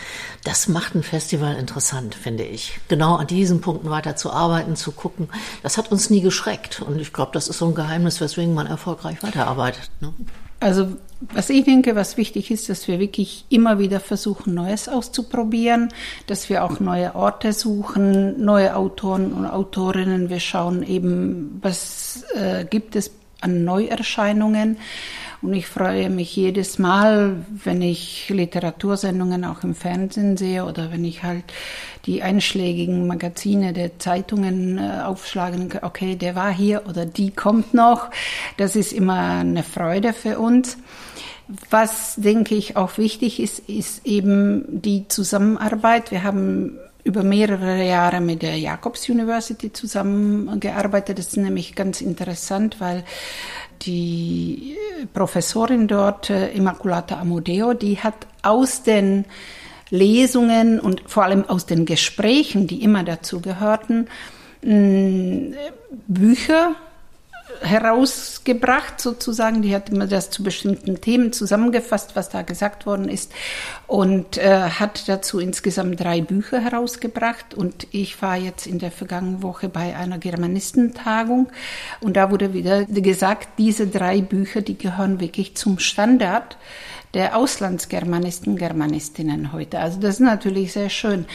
Das 0.45 0.69
macht 0.69 0.95
ein 0.95 1.03
Festival 1.03 1.57
interessant, 1.57 2.15
finde 2.15 2.45
ich. 2.45 2.79
Genau 2.89 3.17
an 3.17 3.27
diesen 3.27 3.61
Punkten 3.61 3.91
weiterzuarbeiten, 3.91 4.77
zu 4.77 4.93
gucken. 4.93 5.29
Das 5.63 5.79
hat 5.79 5.91
uns 5.91 6.11
nie 6.11 6.21
geschreckt. 6.21 6.83
Und 6.83 7.01
ich 7.01 7.13
glaube, 7.13 7.33
das 7.33 7.49
ist 7.49 7.59
so 7.59 7.67
ein 7.67 7.75
Geheimnis, 7.75 8.21
weswegen 8.21 8.55
man 8.55 8.67
erfolgreich 8.67 9.23
weiterarbeitet. 9.23 9.91
Ne? 10.01 10.13
Also 10.61 10.89
was 11.21 11.51
ich 11.51 11.65
denke, 11.65 11.97
was 11.97 12.17
wichtig 12.17 12.51
ist, 12.51 12.69
dass 12.69 12.89
wir 12.89 12.99
wirklich 12.99 13.45
immer 13.51 13.79
wieder 13.79 14.01
versuchen, 14.01 14.55
Neues 14.55 14.89
auszuprobieren, 14.89 15.89
dass 16.27 16.49
wir 16.49 16.65
auch 16.65 16.81
neue 16.81 17.15
Orte 17.15 17.53
suchen, 17.53 18.43
neue 18.43 18.75
Autoren 18.77 19.33
und 19.33 19.47
Autorinnen. 19.47 20.31
Wir 20.31 20.41
schauen 20.41 20.83
eben, 20.83 21.59
was 21.63 22.25
äh, 22.35 22.65
gibt 22.65 22.97
es 22.97 23.11
an 23.41 23.65
Neuerscheinungen. 23.65 24.79
Und 25.43 25.55
ich 25.55 25.67
freue 25.67 26.11
mich 26.11 26.37
jedes 26.37 26.79
Mal, 26.79 27.37
wenn 27.65 27.81
ich 27.81 28.29
Literatursendungen 28.29 29.45
auch 29.47 29.65
im 29.65 29.75
Fernsehen 29.75 30.37
sehe 30.37 30.67
oder 30.67 30.93
wenn 30.93 31.05
ich 31.05 31.23
halt 31.23 31.45
die 32.05 32.23
einschlägigen 32.23 33.07
Magazine 33.07 33.73
der 33.73 33.99
Zeitungen 33.99 34.77
äh, 34.79 35.01
aufschlagen, 35.03 35.71
okay, 35.81 36.17
der 36.17 36.35
war 36.35 36.53
hier 36.53 36.83
oder 36.89 37.07
die 37.07 37.31
kommt 37.31 37.73
noch. 37.73 38.11
Das 38.59 38.77
ist 38.77 38.93
immer 38.93 39.39
eine 39.39 39.63
Freude 39.63 40.13
für 40.13 40.39
uns. 40.39 40.77
Was, 41.71 42.17
denke 42.17 42.55
ich, 42.55 42.77
auch 42.77 42.99
wichtig 42.99 43.41
ist, 43.41 43.61
ist 43.61 44.07
eben 44.07 44.65
die 44.69 45.09
Zusammenarbeit. 45.09 46.11
Wir 46.11 46.23
haben 46.23 46.79
über 47.03 47.23
mehrere 47.23 47.85
Jahre 47.85 48.21
mit 48.21 48.43
der 48.43 48.59
Jacobs 48.59 49.09
University 49.09 49.73
zusammengearbeitet. 49.73 51.19
Das 51.19 51.29
ist 51.29 51.37
nämlich 51.37 51.75
ganz 51.75 52.01
interessant, 52.01 52.77
weil 52.79 53.05
die 53.83 54.77
Professorin 55.13 55.89
dort, 55.89 56.31
äh, 56.31 56.51
Immaculata 56.53 57.19
Amodeo, 57.19 57.75
die 57.75 57.99
hat 57.99 58.27
aus 58.43 58.83
den 58.83 59.25
Lesungen 59.91 60.79
und 60.81 61.03
vor 61.07 61.25
allem 61.25 61.45
aus 61.49 61.67
den 61.67 61.85
Gesprächen, 61.85 62.67
die 62.67 62.83
immer 62.83 63.03
dazu 63.03 63.41
gehörten, 63.41 64.07
Bücher 66.07 66.77
herausgebracht, 67.61 69.01
sozusagen. 69.01 69.63
Die 69.63 69.75
hat 69.75 69.91
immer 69.91 70.07
das 70.07 70.31
zu 70.31 70.43
bestimmten 70.43 71.01
Themen 71.01 71.33
zusammengefasst, 71.33 72.17
was 72.17 72.29
da 72.29 72.43
gesagt 72.43 72.87
worden 72.87 73.09
ist, 73.09 73.33
und 73.87 74.39
äh, 74.39 74.71
hat 74.71 75.09
dazu 75.09 75.39
insgesamt 75.39 76.01
drei 76.01 76.21
Bücher 76.21 76.61
herausgebracht. 76.61 77.55
Und 77.55 77.87
ich 77.91 78.21
war 78.23 78.37
jetzt 78.37 78.67
in 78.67 78.79
der 78.79 78.91
vergangenen 78.91 79.43
Woche 79.43 79.69
bei 79.69 79.97
einer 79.97 80.19
Germanistentagung 80.19 81.49
und 82.01 82.17
da 82.17 82.31
wurde 82.31 82.55
wieder 82.55 82.85
gesagt, 82.85 83.59
diese 83.59 83.87
drei 83.87 84.21
Bücher, 84.21 84.63
die 84.63 84.79
gehören 84.79 85.21
wirklich 85.21 85.57
zum 85.57 85.79
Standard 85.79 86.57
der 87.15 87.37
Auslandsgermanisten, 87.37 88.57
Germanistinnen 88.57 89.53
heute. 89.53 89.81
Also 89.81 89.99
das 90.01 90.15
ist 90.15 90.21
natürlich 90.21 90.73
sehr 90.73 90.91
schön. 90.91 91.27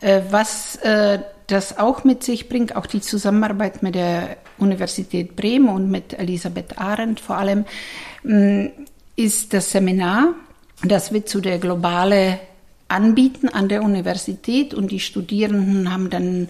Äh, 0.00 0.22
was 0.30 0.76
äh, 0.76 1.18
das 1.46 1.78
auch 1.78 2.04
mit 2.04 2.22
sich 2.22 2.48
bringt, 2.48 2.76
auch 2.76 2.86
die 2.86 3.00
Zusammenarbeit 3.00 3.82
mit 3.82 3.94
der 3.94 4.36
Universität 4.58 5.36
Bremen 5.36 5.68
und 5.68 5.90
mit 5.90 6.18
Elisabeth 6.18 6.78
Arendt 6.78 7.20
vor 7.20 7.36
allem, 7.36 7.64
mm, 8.24 8.66
ist 9.16 9.54
das 9.54 9.70
Seminar, 9.70 10.34
das 10.82 11.12
wir 11.12 11.24
zu 11.24 11.40
der 11.40 11.58
globale 11.58 12.38
anbieten 12.88 13.48
an 13.48 13.68
der 13.68 13.82
Universität 13.82 14.74
und 14.74 14.90
die 14.90 15.00
Studierenden 15.00 15.92
haben 15.92 16.10
dann 16.10 16.48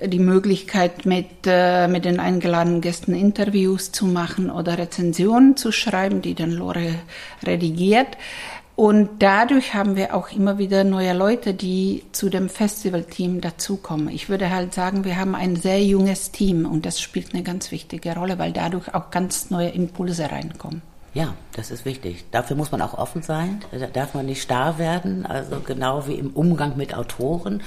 die 0.00 0.20
Möglichkeit, 0.20 1.06
mit, 1.06 1.26
äh, 1.44 1.88
mit 1.88 2.04
den 2.04 2.20
eingeladenen 2.20 2.80
Gästen 2.80 3.14
Interviews 3.14 3.90
zu 3.90 4.06
machen 4.06 4.50
oder 4.50 4.78
Rezensionen 4.78 5.56
zu 5.56 5.72
schreiben, 5.72 6.22
die 6.22 6.34
dann 6.34 6.52
Lore 6.52 6.94
redigiert. 7.44 8.16
Und 8.78 9.24
dadurch 9.24 9.74
haben 9.74 9.96
wir 9.96 10.14
auch 10.14 10.30
immer 10.30 10.58
wieder 10.58 10.84
neue 10.84 11.12
Leute, 11.12 11.52
die 11.52 12.04
zu 12.12 12.28
dem 12.28 12.48
Festivalteam 12.48 13.40
dazukommen. 13.40 14.08
Ich 14.08 14.28
würde 14.28 14.50
halt 14.50 14.72
sagen, 14.72 15.02
wir 15.02 15.16
haben 15.16 15.34
ein 15.34 15.56
sehr 15.56 15.82
junges 15.82 16.30
Team 16.30 16.64
und 16.64 16.86
das 16.86 17.00
spielt 17.00 17.34
eine 17.34 17.42
ganz 17.42 17.72
wichtige 17.72 18.14
Rolle, 18.14 18.38
weil 18.38 18.52
dadurch 18.52 18.94
auch 18.94 19.10
ganz 19.10 19.50
neue 19.50 19.70
Impulse 19.70 20.30
reinkommen. 20.30 20.80
Ja, 21.12 21.34
das 21.54 21.72
ist 21.72 21.86
wichtig. 21.86 22.26
Dafür 22.30 22.54
muss 22.54 22.70
man 22.70 22.80
auch 22.80 22.94
offen 22.96 23.22
sein. 23.22 23.62
Da 23.72 23.88
darf 23.88 24.14
man 24.14 24.26
nicht 24.26 24.42
starr 24.42 24.78
werden. 24.78 25.26
Also 25.26 25.58
genau 25.58 26.06
wie 26.06 26.14
im 26.14 26.30
Umgang 26.30 26.76
mit 26.76 26.94
Autoren, 26.94 27.64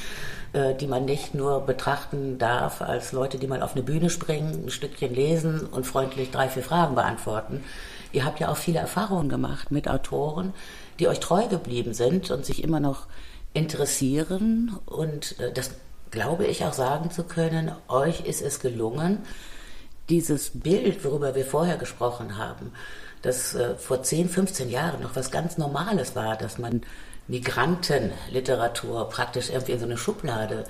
äh, 0.53 0.75
die 0.75 0.87
man 0.87 1.03
nicht 1.03 1.35
nur 1.35 1.59
betrachten 1.65 2.37
darf 2.37 2.81
als 2.81 3.11
Leute, 3.11 3.37
die 3.37 3.47
mal 3.47 3.61
auf 3.61 3.73
eine 3.75 3.83
Bühne 3.83 4.09
springen, 4.09 4.63
ein 4.63 4.69
Stückchen 4.69 5.13
lesen 5.13 5.67
und 5.67 5.85
freundlich 5.85 6.31
drei, 6.31 6.47
vier 6.47 6.63
Fragen 6.63 6.95
beantworten. 6.95 7.65
Ihr 8.13 8.23
habt 8.23 8.39
ja 8.39 8.49
auch 8.49 8.57
viele 8.57 8.79
Erfahrungen 8.79 9.27
gemacht 9.27 9.71
mit 9.71 9.89
Autoren, 9.89 10.53
die 11.01 11.07
euch 11.07 11.19
treu 11.19 11.47
geblieben 11.47 11.93
sind 11.93 12.29
und 12.29 12.45
sich 12.45 12.63
immer 12.63 12.79
noch 12.79 13.07
interessieren. 13.53 14.77
Und 14.85 15.39
äh, 15.39 15.51
das 15.51 15.71
glaube 16.11 16.45
ich 16.45 16.63
auch 16.63 16.73
sagen 16.73 17.09
zu 17.09 17.23
können, 17.23 17.71
euch 17.87 18.21
ist 18.21 18.41
es 18.41 18.59
gelungen, 18.59 19.19
dieses 20.09 20.51
Bild, 20.59 21.03
worüber 21.03 21.35
wir 21.35 21.45
vorher 21.45 21.77
gesprochen 21.77 22.37
haben, 22.37 22.71
das 23.23 23.55
äh, 23.55 23.75
vor 23.75 24.03
10, 24.03 24.29
15 24.29 24.69
Jahren 24.69 25.01
noch 25.01 25.15
was 25.15 25.31
ganz 25.31 25.57
Normales 25.57 26.15
war, 26.15 26.37
dass 26.37 26.59
man 26.59 26.81
Migrantenliteratur 27.27 29.09
praktisch 29.09 29.49
irgendwie 29.49 29.71
in 29.71 29.79
so 29.79 29.85
eine 29.85 29.97
Schublade 29.97 30.65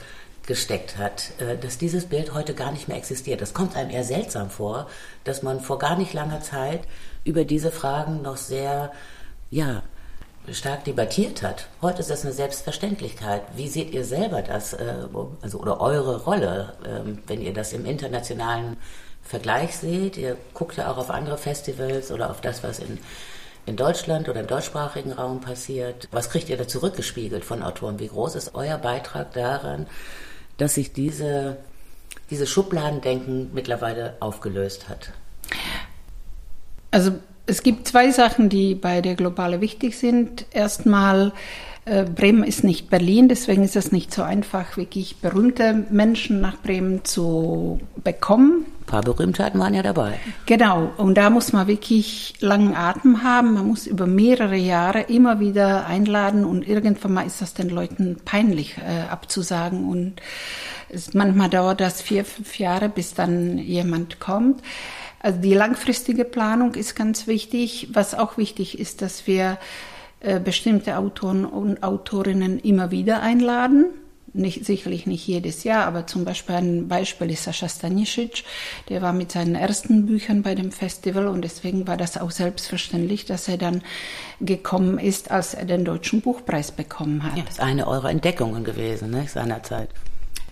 gesteckt 0.48 0.98
hat, 0.98 1.32
äh, 1.40 1.58
dass 1.58 1.78
dieses 1.78 2.06
Bild 2.06 2.34
heute 2.34 2.54
gar 2.54 2.72
nicht 2.72 2.88
mehr 2.88 2.98
existiert. 2.98 3.42
Das 3.42 3.54
kommt 3.54 3.76
einem 3.76 3.90
eher 3.90 4.06
seltsam 4.06 4.50
vor, 4.50 4.88
dass 5.26 5.44
man 5.44 5.60
vor 5.60 5.78
gar 5.78 5.98
nicht 5.98 6.14
langer 6.14 6.40
Zeit 6.42 6.82
über 7.26 7.44
diese 7.44 7.72
Fragen 7.72 8.22
noch 8.22 8.38
sehr, 8.38 8.92
ja, 9.50 9.84
stark 10.52 10.84
debattiert 10.86 11.44
hat. 11.44 11.68
Heute 11.82 12.00
ist 12.00 12.10
das 12.10 12.24
eine 12.24 12.34
Selbstverständlichkeit. 12.34 13.44
Wie 13.56 13.68
seht 13.68 13.92
ihr 13.92 14.04
selber 14.04 14.42
das, 14.42 14.74
äh, 14.74 14.94
also 15.42 15.60
oder 15.60 15.80
eure 15.80 16.24
Rolle, 16.24 16.74
ähm, 16.86 17.20
wenn 17.28 17.42
ihr 17.42 17.54
das 17.54 17.74
im 17.74 17.86
internationalen 17.86 18.78
Vergleich 19.22 19.78
seht? 19.78 20.18
Ihr 20.18 20.38
guckt 20.54 20.78
ja 20.78 20.92
auch 20.92 20.98
auf 20.98 21.10
andere 21.10 21.38
Festivals 21.38 22.12
oder 22.12 22.32
auf 22.32 22.42
das, 22.42 22.64
was 22.64 22.80
in, 22.80 22.98
in 23.66 23.76
Deutschland 23.76 24.30
oder 24.30 24.40
im 24.42 24.48
deutschsprachigen 24.48 25.12
Raum 25.12 25.42
passiert. 25.42 26.08
Was 26.12 26.30
kriegt 26.30 26.50
ihr 26.50 26.58
da 26.58 26.68
zurückgespiegelt 26.68 27.46
von 27.46 27.62
Autoren? 27.62 28.00
Wie 28.00 28.08
groß 28.08 28.36
ist 28.36 28.56
euer 28.56 28.78
Beitrag 28.78 29.34
daran, 29.34 29.88
dass 30.58 30.74
sich 30.76 30.92
diese, 30.92 31.58
diese 32.30 32.48
Schubladendenken 32.48 33.54
mittlerweile 33.54 34.16
aufgelöst 34.20 34.90
hat? 34.90 35.12
Also 36.90 37.14
es 37.52 37.64
gibt 37.64 37.86
zwei 37.86 38.12
Sachen, 38.12 38.48
die 38.48 38.76
bei 38.76 39.02
der 39.02 39.16
Globale 39.16 39.60
wichtig 39.60 39.98
sind. 39.98 40.46
Erstmal, 40.52 41.34
äh, 41.84 42.06
Bremen 42.06 42.46
ist 42.46 42.64
nicht 42.64 42.90
Berlin, 42.90 43.28
deswegen 43.28 43.64
ist 43.64 43.76
es 43.76 43.92
nicht 43.92 44.14
so 44.14 44.24
einfach, 44.24 44.78
wirklich 44.78 45.18
berühmte 45.18 45.86
Menschen 45.90 46.40
nach 46.40 46.58
Bremen 46.62 47.04
zu 47.04 47.82
bekommen. 48.06 48.66
Ein 48.80 48.86
paar 48.86 49.02
Berühmtheiten 49.02 49.60
waren 49.60 49.74
ja 49.74 49.84
dabei. 49.84 50.14
Genau, 50.46 50.92
und 50.96 51.16
da 51.16 51.30
muss 51.30 51.52
man 51.52 51.68
wirklich 51.68 52.36
langen 52.40 52.74
Atem 52.74 53.22
haben. 53.22 53.56
Man 53.56 53.68
muss 53.68 53.86
über 53.86 54.08
mehrere 54.08 54.56
Jahre 54.56 55.02
immer 55.02 55.42
wieder 55.42 55.88
einladen 55.88 56.46
und 56.46 56.66
irgendwann 56.66 57.14
mal 57.14 57.28
ist 57.28 57.42
das 57.42 57.54
den 57.54 57.68
Leuten 57.68 58.16
peinlich 58.24 58.78
äh, 58.78 59.10
abzusagen. 59.10 59.90
Und 59.90 60.22
es, 60.88 61.14
manchmal 61.14 61.50
dauert 61.50 61.82
das 61.82 62.02
vier, 62.02 62.24
fünf 62.24 62.60
Jahre, 62.60 62.88
bis 62.88 63.14
dann 63.14 63.58
jemand 63.58 64.22
kommt. 64.22 64.62
Also 65.22 65.40
die 65.40 65.54
langfristige 65.54 66.26
Planung 66.26 66.74
ist 66.74 66.96
ganz 66.96 67.28
wichtig. 67.28 67.90
Was 67.94 68.14
auch 68.16 68.38
wichtig 68.38 68.80
ist, 68.80 69.02
dass 69.02 69.28
wir 69.28 69.58
äh, 70.22 70.40
bestimmte 70.40 70.98
Autoren 70.98 71.46
und 71.46 71.84
Autorinnen 71.84 72.60
immer 72.60 72.92
wieder 72.92 73.22
einladen. 73.22 73.86
Nicht, 74.34 74.66
sicherlich 74.66 75.08
nicht 75.08 75.28
jedes 75.28 75.66
Jahr, 75.66 75.86
aber 75.86 76.08
zum 76.08 76.24
Beispiel 76.24 76.56
ein 76.56 76.88
Beispiel 76.88 77.32
ist 77.32 77.44
Sascha 77.44 77.68
Stanisic, 77.68 78.46
der 78.88 79.02
war 79.02 79.12
mit 79.12 79.34
seinen 79.34 79.56
ersten 79.56 80.06
Büchern 80.06 80.42
bei 80.42 80.56
dem 80.56 80.72
Festival 80.72 81.28
und 81.28 81.42
deswegen 81.42 81.86
war 81.86 81.98
das 81.98 82.18
auch 82.18 82.32
selbstverständlich, 82.32 83.26
dass 83.26 83.50
er 83.50 83.58
dann 83.58 83.82
gekommen 84.40 85.00
ist, 85.00 85.32
als 85.32 85.54
er 85.54 85.66
den 85.66 85.84
Deutschen 85.84 86.22
Buchpreis 86.22 86.72
bekommen 86.72 87.24
hat. 87.24 87.36
Ja, 87.36 87.44
das 87.44 87.56
ist 87.56 87.60
eine 87.60 87.88
eurer 87.88 88.10
Entdeckungen 88.10 88.64
gewesen, 88.64 89.10
ne, 89.10 89.26
seinerzeit. 89.28 89.90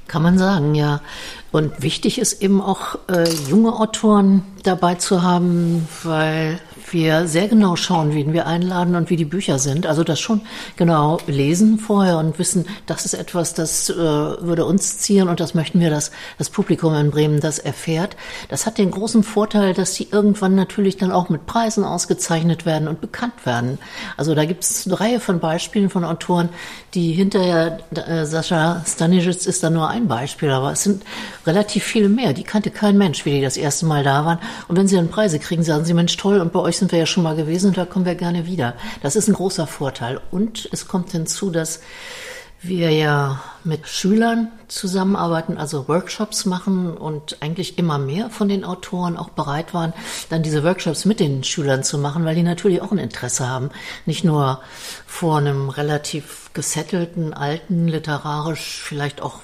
Kann 0.10 0.24
man 0.24 0.40
sagen, 0.40 0.74
ja. 0.74 1.02
Und 1.52 1.84
wichtig 1.84 2.18
ist 2.18 2.42
eben 2.42 2.62
auch, 2.62 2.98
äh, 3.08 3.30
junge 3.48 3.74
Autoren 3.74 4.44
dabei 4.64 4.96
zu 4.96 5.22
haben, 5.22 5.88
weil 6.04 6.60
wir 6.94 7.28
sehr 7.28 7.48
genau 7.48 7.76
schauen, 7.76 8.14
wen 8.14 8.34
wir 8.34 8.48
einladen 8.48 8.96
und 8.96 9.10
wie 9.10 9.16
die 9.16 9.26
Bücher 9.26 9.60
sind. 9.60 9.86
Also 9.86 10.04
das 10.04 10.20
schon 10.20 10.42
genau 10.76 11.20
lesen 11.28 11.80
vorher 11.80 12.18
und 12.18 12.40
wissen, 12.40 12.66
das 12.86 13.06
ist 13.06 13.14
etwas, 13.14 13.54
das 13.54 13.90
äh, 13.90 13.96
würde 13.96 14.66
uns 14.66 14.98
ziehen 14.98 15.30
und 15.30 15.40
das 15.40 15.54
möchten 15.54 15.80
wir, 15.80 15.90
dass 15.90 16.12
das 16.38 16.50
Publikum 16.50 16.96
in 16.96 17.12
Bremen 17.12 17.40
das 17.40 17.60
erfährt. 17.60 18.16
Das 18.50 18.66
hat 18.66 18.78
den 18.78 18.92
großen 18.92 19.24
Vorteil, 19.24 19.74
dass 19.74 19.96
sie 19.96 20.08
irgendwann 20.12 20.56
natürlich 20.56 20.98
dann 20.98 21.12
auch 21.12 21.30
mit 21.30 21.46
Preisen 21.46 21.84
ausgezeichnet 21.84 22.66
werden 22.66 22.88
und 22.88 23.02
bekannt 23.02 23.46
werden. 23.46 23.78
Also 24.18 24.36
da 24.36 24.46
gibt 24.46 24.64
es 24.64 24.86
eine 24.86 25.00
Reihe 25.00 25.20
von 25.20 25.40
Beispielen 25.40 25.90
von 25.90 26.04
Autoren, 26.04 26.50
die 26.94 27.14
hinterher, 27.14 27.80
äh, 27.96 28.26
Sascha 28.26 28.84
Stanisic 28.86 29.46
ist 29.46 29.64
da 29.64 29.70
nur 29.70 29.90
ein 29.90 30.08
Beispiel, 30.08 30.50
aber 30.50 30.72
es 30.72 30.84
sind 30.84 31.04
relativ 31.46 31.84
viele 31.84 32.10
mehr. 32.10 32.34
Die 32.34 32.44
kannte 32.44 32.72
kein 32.72 32.98
Mensch, 32.98 33.26
wie 33.26 33.32
die 33.32 33.42
das 33.42 33.58
erste 33.58 33.86
Mal 33.86 34.04
da 34.04 34.26
waren. 34.26 34.40
Und 34.68 34.78
wenn 34.78 34.88
sie 34.88 34.96
dann 34.96 35.10
Preise 35.10 35.40
kriegen, 35.40 35.64
sagen 35.64 35.86
sie, 35.86 35.94
Mensch, 35.94 36.18
toll, 36.18 36.40
und 36.40 36.52
bei 36.52 36.60
euch 36.60 36.79
sind 36.80 36.92
wir 36.92 37.00
ja 37.00 37.06
schon 37.06 37.24
mal 37.24 37.36
gewesen 37.36 37.68
und 37.68 37.78
da 37.78 37.86
kommen 37.86 38.06
wir 38.06 38.16
gerne 38.16 38.46
wieder. 38.46 38.76
Das 39.02 39.16
ist 39.16 39.28
ein 39.28 39.34
großer 39.34 39.68
Vorteil. 39.68 40.20
Und 40.32 40.68
es 40.72 40.88
kommt 40.88 41.12
hinzu, 41.12 41.52
dass 41.52 41.82
wir 42.62 42.92
ja 42.92 43.42
mit 43.64 43.88
Schülern 43.88 44.50
zusammenarbeiten, 44.68 45.58
also 45.58 45.88
Workshops 45.88 46.46
machen 46.46 46.98
und 46.98 47.38
eigentlich 47.42 47.78
immer 47.78 47.98
mehr 47.98 48.30
von 48.30 48.50
den 48.50 48.66
Autoren 48.66 49.16
auch 49.16 49.30
bereit 49.30 49.74
waren, 49.74 49.94
dann 50.30 50.44
diese 50.44 50.64
Workshops 50.64 51.06
mit 51.06 51.20
den 51.20 51.44
Schülern 51.44 51.84
zu 51.84 51.98
machen, 51.98 52.26
weil 52.26 52.36
die 52.36 52.44
natürlich 52.44 52.82
auch 52.82 52.92
ein 52.92 52.98
Interesse 52.98 53.48
haben, 53.48 53.70
nicht 54.06 54.26
nur 54.26 54.62
vor 55.08 55.38
einem 55.38 55.70
relativ 55.70 56.50
gesettelten, 56.54 57.34
alten, 57.34 57.88
literarisch 57.88 58.82
vielleicht 58.84 59.22
auch 59.22 59.40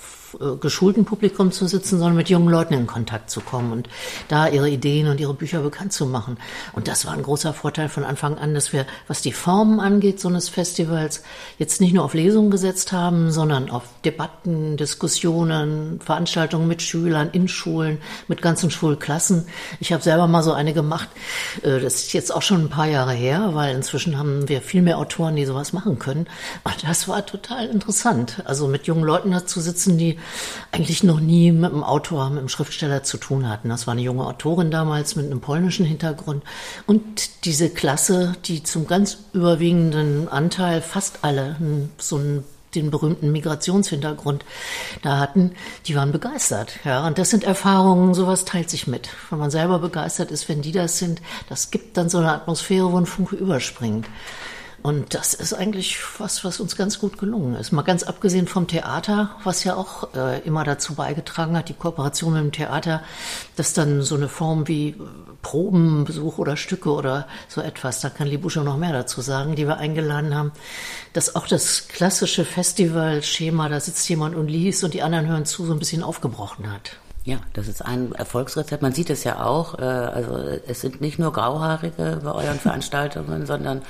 geschulten 0.59 1.05
Publikum 1.05 1.51
zu 1.51 1.67
sitzen, 1.67 1.99
sondern 1.99 2.15
mit 2.15 2.29
jungen 2.29 2.49
Leuten 2.49 2.73
in 2.73 2.87
Kontakt 2.87 3.29
zu 3.29 3.41
kommen 3.41 3.71
und 3.71 3.89
da 4.27 4.47
ihre 4.47 4.69
Ideen 4.69 5.07
und 5.07 5.19
ihre 5.19 5.33
Bücher 5.33 5.61
bekannt 5.61 5.93
zu 5.93 6.05
machen. 6.05 6.37
Und 6.73 6.87
das 6.87 7.05
war 7.05 7.13
ein 7.13 7.23
großer 7.23 7.53
Vorteil 7.53 7.89
von 7.89 8.03
Anfang 8.03 8.37
an, 8.37 8.53
dass 8.53 8.73
wir, 8.73 8.85
was 9.07 9.21
die 9.21 9.31
Formen 9.31 9.79
angeht, 9.79 10.19
so 10.19 10.27
eines 10.27 10.49
Festivals, 10.49 11.23
jetzt 11.57 11.81
nicht 11.81 11.93
nur 11.93 12.03
auf 12.03 12.13
Lesungen 12.13 12.51
gesetzt 12.51 12.91
haben, 12.91 13.31
sondern 13.31 13.69
auf 13.69 13.83
Debatten, 14.03 14.77
Diskussionen, 14.77 15.99
Veranstaltungen 16.03 16.67
mit 16.67 16.81
Schülern 16.81 17.29
in 17.31 17.47
Schulen, 17.47 17.99
mit 18.27 18.41
ganzen 18.41 18.71
Schulklassen. 18.71 19.47
Ich 19.79 19.93
habe 19.93 20.03
selber 20.03 20.27
mal 20.27 20.43
so 20.43 20.53
eine 20.53 20.73
gemacht. 20.73 21.09
Äh, 21.63 21.79
das 21.79 21.95
ist 21.95 22.13
jetzt 22.13 22.33
auch 22.33 22.41
schon 22.41 22.65
ein 22.65 22.69
paar 22.69 22.87
Jahre 22.87 23.13
her, 23.13 23.51
weil 23.53 23.75
inzwischen 23.75 24.17
haben 24.17 24.47
wir 24.49 24.61
viel 24.61 24.81
mehr 24.81 24.97
Autoren, 24.97 25.35
die 25.35 25.45
sowas 25.45 25.73
machen 25.73 25.99
können. 25.99 26.27
Und 26.63 26.83
das 26.83 27.07
war 27.07 27.25
total 27.25 27.67
interessant. 27.67 28.41
Also 28.45 28.67
mit 28.67 28.87
jungen 28.87 29.03
Leuten 29.03 29.31
da 29.31 29.45
zu 29.45 29.59
sitzen, 29.59 29.97
die 29.97 30.19
eigentlich 30.71 31.03
noch 31.03 31.19
nie 31.19 31.51
mit 31.51 31.71
einem 31.71 31.83
Autor, 31.83 32.29
mit 32.29 32.39
einem 32.39 32.49
Schriftsteller 32.49 33.03
zu 33.03 33.17
tun 33.17 33.49
hatten. 33.49 33.69
Das 33.69 33.87
war 33.87 33.93
eine 33.93 34.01
junge 34.01 34.25
Autorin 34.25 34.71
damals 34.71 35.15
mit 35.15 35.25
einem 35.25 35.41
polnischen 35.41 35.85
Hintergrund. 35.85 36.43
Und 36.85 37.45
diese 37.45 37.69
Klasse, 37.69 38.35
die 38.45 38.63
zum 38.63 38.87
ganz 38.87 39.17
überwiegenden 39.33 40.27
Anteil 40.27 40.81
fast 40.81 41.19
alle 41.23 41.55
so 41.97 42.17
einen 42.17 42.43
den 42.75 42.91
berühmten 42.91 43.31
Migrationshintergrund 43.31 44.45
da 45.01 45.17
hatten, 45.19 45.53
die 45.87 45.95
waren 45.95 46.11
begeistert. 46.11 46.73
Ja, 46.83 47.07
und 47.07 47.17
das 47.17 47.29
sind 47.29 47.43
Erfahrungen, 47.43 48.13
sowas 48.13 48.45
teilt 48.45 48.69
sich 48.69 48.85
mit. 48.87 49.09
Wenn 49.29 49.39
man 49.39 49.51
selber 49.51 49.79
begeistert 49.79 50.31
ist, 50.31 50.49
wenn 50.49 50.61
die 50.61 50.71
das 50.71 50.99
sind, 50.99 51.21
das 51.49 51.71
gibt 51.71 51.97
dann 51.97 52.09
so 52.09 52.17
eine 52.19 52.33
Atmosphäre, 52.33 52.91
wo 52.91 52.97
ein 52.97 53.05
Funke 53.05 53.35
überspringt. 53.35 54.07
Und 54.85 55.15
das 55.15 55.33
ist 55.33 55.51
eigentlich 55.51 55.97
was, 56.19 56.43
was 56.43 56.59
uns 56.59 56.75
ganz 56.75 56.99
gut 56.99 57.17
gelungen 57.17 57.55
ist. 57.55 57.71
Mal 57.71 57.81
ganz 57.81 58.03
abgesehen 58.03 58.45
vom 58.45 58.67
Theater, 58.67 59.31
was 59.43 59.63
ja 59.63 59.75
auch 59.75 60.13
äh, 60.13 60.41
immer 60.41 60.63
dazu 60.63 60.93
beigetragen 60.93 61.57
hat, 61.57 61.69
die 61.69 61.73
Kooperation 61.73 62.33
mit 62.33 62.43
dem 62.43 62.51
Theater, 62.51 63.01
dass 63.55 63.73
dann 63.73 64.03
so 64.03 64.13
eine 64.13 64.27
Form 64.27 64.67
wie 64.67 64.95
Probenbesuch 65.41 66.37
oder 66.37 66.55
Stücke 66.55 66.91
oder 66.91 67.27
so 67.47 67.61
etwas, 67.61 67.99
da 68.01 68.11
kann 68.11 68.27
Libuscha 68.27 68.63
noch 68.63 68.77
mehr 68.77 68.93
dazu 68.93 69.21
sagen, 69.21 69.55
die 69.55 69.65
wir 69.65 69.77
eingeladen 69.77 70.35
haben, 70.35 70.51
dass 71.13 71.35
auch 71.35 71.47
das 71.47 71.87
klassische 71.87 72.45
Festivalschema, 72.45 73.69
da 73.69 73.79
sitzt 73.79 74.07
jemand 74.07 74.35
und 74.35 74.49
liest 74.49 74.83
und 74.83 74.93
die 74.93 75.01
anderen 75.01 75.27
hören 75.27 75.45
zu, 75.45 75.65
so 75.65 75.73
ein 75.73 75.79
bisschen 75.79 76.03
aufgebrochen 76.03 76.71
hat. 76.71 76.97
Ja, 77.23 77.37
das 77.53 77.67
ist 77.67 77.83
ein 77.83 78.11
Erfolgsrezept. 78.11 78.83
Man 78.83 78.93
sieht 78.93 79.09
es 79.09 79.23
ja 79.23 79.43
auch. 79.43 79.79
Äh, 79.79 79.81
also 79.81 80.37
es 80.67 80.81
sind 80.81 81.01
nicht 81.01 81.17
nur 81.17 81.33
Grauhaarige 81.33 82.21
bei 82.23 82.31
euren 82.31 82.59
Veranstaltungen, 82.59 83.47
sondern 83.47 83.81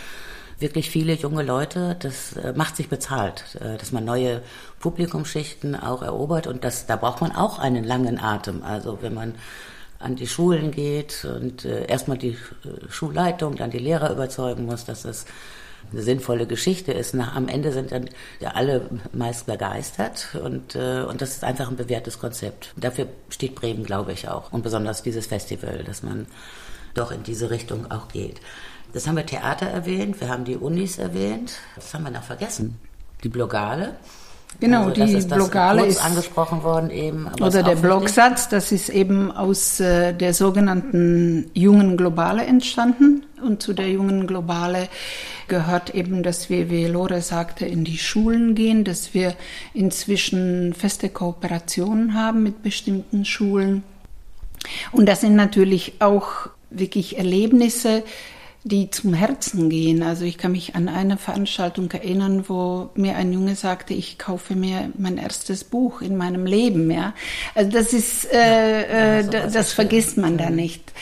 wirklich 0.60 0.90
viele 0.90 1.14
junge 1.14 1.44
Leute. 1.44 1.96
Das 2.00 2.34
äh, 2.34 2.54
macht 2.54 2.76
sich 2.76 2.90
bezahlt, 2.90 3.58
äh, 3.62 3.78
dass 3.78 3.92
man 3.92 4.06
neue 4.06 4.42
Publikumsschichten 4.80 5.76
auch 5.76 6.02
erobert 6.02 6.48
und 6.48 6.64
das, 6.64 6.86
da 6.86 6.96
braucht 6.96 7.22
man 7.22 7.36
auch 7.36 7.60
einen 7.60 7.84
langen 7.84 8.20
Atem. 8.20 8.64
Also 8.64 9.00
wenn 9.02 9.14
man 9.14 9.36
an 10.00 10.16
die 10.16 10.28
Schulen 10.28 10.72
geht 10.72 11.26
und 11.26 11.66
äh, 11.66 11.86
erstmal 11.88 12.18
die 12.18 12.38
Schulleitung, 12.90 13.56
dann 13.56 13.72
die 13.72 13.80
Lehrer 13.80 14.12
überzeugen 14.12 14.66
muss, 14.66 14.86
dass 14.86 15.04
das 15.04 15.26
eine 15.92 16.02
sinnvolle 16.02 16.48
Geschichte 16.48 16.92
ist. 16.92 17.14
Nach, 17.14 17.36
am 17.36 17.48
Ende 17.48 17.72
sind 17.72 17.92
dann 17.92 18.10
ja 18.40 18.52
alle 18.52 18.90
meist 19.14 19.46
begeistert 19.46 20.36
und, 20.42 20.76
äh, 20.76 21.02
und 21.02 21.22
das 21.22 21.32
ist 21.32 21.44
einfach 21.44 21.70
ein 21.70 21.76
bewährtes 21.76 22.20
Konzept. 22.20 22.74
Dafür 22.76 23.08
steht 23.30 23.56
Bremen, 23.56 23.84
glaube 23.84 24.13
ich, 24.13 24.28
auch. 24.28 24.52
Und 24.52 24.63
besonders 24.63 25.04
dieses 25.04 25.28
Festival, 25.28 25.84
dass 25.84 26.04
man 26.04 26.28
doch 26.94 27.12
in 27.12 27.24
diese 27.24 27.50
Richtung 27.50 27.91
auch 27.91 28.08
geht. 28.08 28.39
Das 28.95 29.08
haben 29.08 29.17
wir 29.17 29.25
Theater 29.25 29.65
erwähnt, 29.65 30.21
wir 30.21 30.29
haben 30.29 30.45
die 30.45 30.55
Unis 30.55 30.99
erwähnt. 30.99 31.51
Was 31.75 31.93
haben 31.93 32.03
wir 32.03 32.12
noch 32.12 32.23
vergessen? 32.23 32.79
Die 33.25 33.27
Blogale. 33.27 33.97
Genau, 34.62 34.86
also, 34.86 34.91
die 34.91 35.12
ist 35.12 35.29
Blogale 35.29 35.86
ist 35.86 36.01
angesprochen 36.01 36.63
worden 36.63 36.89
eben. 36.91 37.27
oder 37.41 37.62
der 37.62 37.75
Blogsatz, 37.75 38.47
das 38.47 38.71
ist 38.71 38.88
eben 38.88 39.34
aus 39.34 39.81
äh, 39.81 40.13
der 40.13 40.34
sogenannten 40.34 41.51
jungen 41.53 41.97
Globale 41.97 42.45
entstanden. 42.45 43.25
Und 43.43 43.62
zu 43.62 43.73
der 43.73 43.89
jungen 43.89 44.27
Globale 44.27 44.88
gehört 45.49 45.93
eben, 45.93 46.23
dass 46.23 46.49
wir, 46.49 46.69
wie 46.69 46.86
Lore 46.86 47.21
sagte, 47.21 47.65
in 47.65 47.84
die 47.84 47.97
Schulen 47.97 48.55
gehen, 48.55 48.86
dass 48.86 49.13
wir 49.13 49.36
inzwischen 49.73 50.73
feste 50.73 51.10
Kooperationen 51.10 52.13
haben 52.13 52.43
mit 52.43 52.63
bestimmten 52.63 53.25
Schulen. 53.25 53.84
Und 54.93 55.08
das 55.08 55.19
sind 55.19 55.36
natürlich 55.36 55.95
auch 55.99 56.47
wirklich 56.69 57.17
Erlebnisse, 57.17 58.03
die 58.65 58.89
zum 58.89 59.13
Herzen 59.13 59.69
gehen. 59.69 60.01
Also 60.01 60.25
ich 60.25 60.39
kann 60.39 60.51
mich 60.51 60.73
an 60.73 60.89
eine 60.89 61.17
Veranstaltung 61.17 61.91
erinnern, 61.91 62.45
wo 62.47 62.89
mir 62.95 63.15
ein 63.15 63.32
Junge 63.32 63.56
sagte, 63.56 63.93
ich 63.93 64.17
kaufe 64.17 64.56
mir 64.56 64.89
mein 64.97 65.17
erstes 65.17 65.63
Buch 65.63 66.01
in 66.01 66.17
meinem 66.17 66.47
Leben. 66.47 66.89
Ja, 66.89 67.13
also 67.54 67.69
das 67.69 67.93
ist, 67.93 68.28
äh, 68.34 69.21
ja, 69.21 69.23
das, 69.23 69.54
das 69.54 69.71
vergisst 69.71 70.17
man 70.17 70.39
da 70.39 70.49
nicht. 70.49 70.93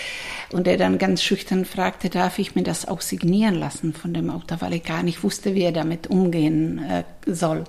Und 0.51 0.67
er 0.67 0.75
dann 0.75 0.97
ganz 0.97 1.23
schüchtern 1.23 1.63
fragte, 1.63 2.09
darf 2.09 2.37
ich 2.37 2.53
mir 2.53 2.63
das 2.63 2.85
auch 2.85 2.99
signieren 2.99 3.55
lassen 3.55 3.93
von 3.93 4.13
dem 4.13 4.29
Autor, 4.29 4.59
weil 4.59 4.73
ich 4.73 4.83
gar 4.83 5.01
nicht 5.01 5.23
wusste, 5.23 5.55
wie 5.55 5.63
er 5.63 5.71
damit 5.71 6.07
umgehen 6.07 6.83
äh, 6.83 7.03
soll. 7.25 7.63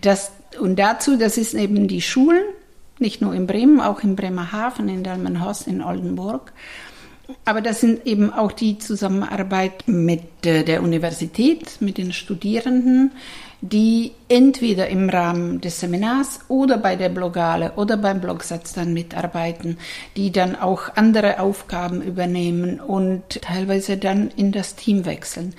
Das, 0.00 0.32
und 0.58 0.78
dazu, 0.78 1.18
das 1.18 1.36
ist 1.36 1.52
eben 1.52 1.86
die 1.86 2.00
Schulen, 2.00 2.44
nicht 2.98 3.20
nur 3.20 3.34
in 3.34 3.46
Bremen, 3.46 3.78
auch 3.78 4.00
in 4.00 4.16
Bremerhaven, 4.16 4.88
in 4.88 5.04
Delmenhorst, 5.04 5.66
in 5.68 5.82
Oldenburg. 5.82 6.52
Aber 7.44 7.60
das 7.60 7.80
sind 7.80 8.06
eben 8.06 8.32
auch 8.32 8.52
die 8.52 8.78
Zusammenarbeit 8.78 9.84
mit 9.86 10.46
äh, 10.46 10.64
der 10.64 10.82
Universität, 10.82 11.80
mit 11.80 11.98
den 11.98 12.12
Studierenden, 12.12 13.12
die 13.60 14.12
entweder 14.28 14.88
im 14.88 15.08
Rahmen 15.08 15.60
des 15.60 15.78
Seminars 15.78 16.40
oder 16.48 16.78
bei 16.78 16.96
der 16.96 17.08
Blogale 17.08 17.72
oder 17.76 17.96
beim 17.96 18.20
Blogsatz 18.20 18.72
dann 18.72 18.92
mitarbeiten, 18.92 19.78
die 20.16 20.32
dann 20.32 20.56
auch 20.56 20.96
andere 20.96 21.38
Aufgaben 21.38 22.02
übernehmen 22.02 22.80
und 22.80 23.40
teilweise 23.40 23.96
dann 23.96 24.30
in 24.36 24.50
das 24.50 24.74
Team 24.74 25.04
wechseln. 25.04 25.54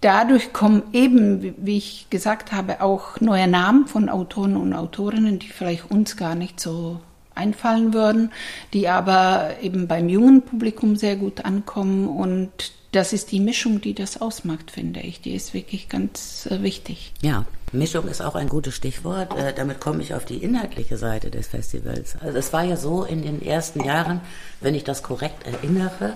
Dadurch 0.00 0.52
kommen 0.52 0.82
eben, 0.92 1.54
wie 1.58 1.76
ich 1.76 2.06
gesagt 2.08 2.52
habe, 2.52 2.80
auch 2.80 3.20
neue 3.20 3.46
Namen 3.46 3.86
von 3.86 4.08
Autoren 4.08 4.56
und 4.56 4.72
Autorinnen, 4.72 5.38
die 5.38 5.48
vielleicht 5.48 5.90
uns 5.90 6.16
gar 6.16 6.34
nicht 6.34 6.58
so 6.58 7.00
einfallen 7.34 7.94
würden, 7.94 8.32
die 8.72 8.88
aber 8.88 9.56
eben 9.62 9.88
beim 9.88 10.08
jungen 10.08 10.42
Publikum 10.42 10.96
sehr 10.96 11.16
gut 11.16 11.44
ankommen 11.44 12.08
und 12.08 12.50
das 12.92 13.14
ist 13.14 13.32
die 13.32 13.40
Mischung, 13.40 13.80
die 13.80 13.94
das 13.94 14.20
ausmacht, 14.20 14.70
finde 14.70 15.00
ich. 15.00 15.22
Die 15.22 15.34
ist 15.34 15.54
wirklich 15.54 15.88
ganz 15.88 16.46
äh, 16.50 16.62
wichtig. 16.62 17.14
Ja, 17.22 17.46
Mischung 17.72 18.06
ist 18.06 18.20
auch 18.20 18.34
ein 18.34 18.50
gutes 18.50 18.74
Stichwort. 18.74 19.34
Äh, 19.34 19.54
damit 19.54 19.80
komme 19.80 20.02
ich 20.02 20.12
auf 20.12 20.26
die 20.26 20.36
inhaltliche 20.36 20.98
Seite 20.98 21.30
des 21.30 21.48
Festivals. 21.48 22.16
Also 22.20 22.36
es 22.36 22.52
war 22.52 22.64
ja 22.64 22.76
so 22.76 23.04
in 23.04 23.22
den 23.22 23.40
ersten 23.40 23.82
Jahren, 23.82 24.20
wenn 24.60 24.74
ich 24.74 24.84
das 24.84 25.02
korrekt 25.02 25.46
erinnere, 25.46 26.14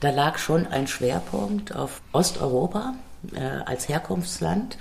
da 0.00 0.10
lag 0.10 0.38
schon 0.38 0.66
ein 0.66 0.88
Schwerpunkt 0.88 1.76
auf 1.76 2.02
Osteuropa 2.12 2.94
äh, 3.34 3.40
als 3.40 3.88
Herkunftsland 3.88 4.78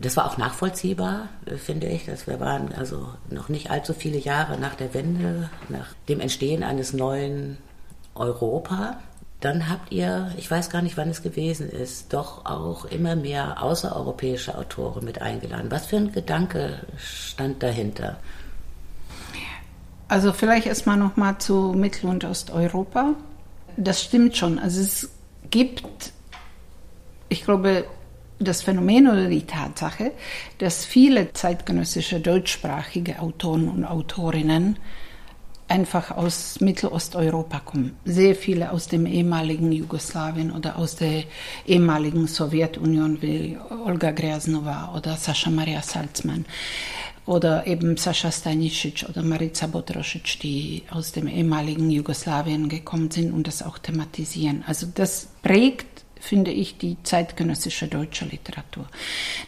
das 0.00 0.16
war 0.16 0.26
auch 0.26 0.38
nachvollziehbar, 0.38 1.28
äh, 1.44 1.56
finde 1.56 1.86
ich, 1.88 2.06
dass 2.06 2.26
wir 2.26 2.40
waren 2.40 2.72
also 2.74 3.08
noch 3.28 3.48
nicht 3.48 3.70
allzu 3.70 3.92
viele 3.92 4.18
Jahre 4.18 4.58
nach 4.58 4.74
der 4.74 4.94
Wende, 4.94 5.50
nach 5.68 5.94
dem 6.08 6.20
Entstehen 6.20 6.62
eines 6.62 6.92
neuen 6.92 7.58
Europa. 8.14 8.98
Dann 9.40 9.68
habt 9.70 9.92
ihr, 9.92 10.32
ich 10.36 10.50
weiß 10.50 10.70
gar 10.70 10.82
nicht, 10.82 10.96
wann 10.96 11.08
es 11.08 11.22
gewesen 11.22 11.70
ist, 11.70 12.12
doch 12.12 12.44
auch 12.44 12.84
immer 12.86 13.16
mehr 13.16 13.62
außereuropäische 13.62 14.56
Autoren 14.56 15.04
mit 15.04 15.22
eingeladen. 15.22 15.70
Was 15.70 15.86
für 15.86 15.96
ein 15.96 16.12
Gedanke 16.12 16.80
stand 16.98 17.62
dahinter? 17.62 18.18
Also 20.08 20.32
vielleicht 20.32 20.66
erstmal 20.66 20.96
nochmal 20.96 21.38
zu 21.38 21.72
Mittel- 21.76 22.10
und 22.10 22.24
Osteuropa. 22.24 23.14
Das 23.76 24.02
stimmt 24.02 24.36
schon. 24.36 24.58
Also 24.58 24.80
es 24.80 25.10
gibt, 25.50 26.12
ich 27.28 27.44
glaube, 27.44 27.84
das 28.40 28.62
Phänomen 28.62 29.06
oder 29.06 29.28
die 29.28 29.46
Tatsache, 29.46 30.12
dass 30.58 30.84
viele 30.84 31.32
zeitgenössische 31.32 32.20
deutschsprachige 32.20 33.20
Autoren 33.20 33.68
und 33.68 33.84
Autorinnen 33.84 34.78
einfach 35.68 36.10
aus 36.10 36.60
Mittelosteuropa 36.60 37.60
kommen. 37.60 37.96
Sehr 38.04 38.34
viele 38.34 38.72
aus 38.72 38.88
dem 38.88 39.06
ehemaligen 39.06 39.70
Jugoslawien 39.70 40.50
oder 40.50 40.76
aus 40.76 40.96
der 40.96 41.24
ehemaligen 41.64 42.26
Sowjetunion 42.26 43.22
wie 43.22 43.56
Olga 43.86 44.10
Grasnova 44.10 44.92
oder 44.96 45.16
Sascha 45.16 45.50
Maria 45.50 45.82
Salzmann. 45.82 46.44
oder 47.26 47.66
eben 47.66 47.96
Sascha 47.96 48.32
Stanisic 48.32 49.06
oder 49.08 49.22
Marica 49.22 49.68
Botrosic, 49.68 50.40
die 50.40 50.82
aus 50.90 51.12
dem 51.12 51.28
ehemaligen 51.28 51.88
Jugoslawien 51.88 52.68
gekommen 52.68 53.10
sind 53.10 53.32
und 53.32 53.46
das 53.46 53.62
auch 53.62 53.78
thematisieren. 53.78 54.64
Also 54.66 54.88
das 54.92 55.28
prägt 55.42 56.04
finde 56.20 56.50
ich, 56.50 56.78
die 56.78 56.96
zeitgenössische 57.02 57.88
deutsche 57.88 58.24
Literatur. 58.26 58.86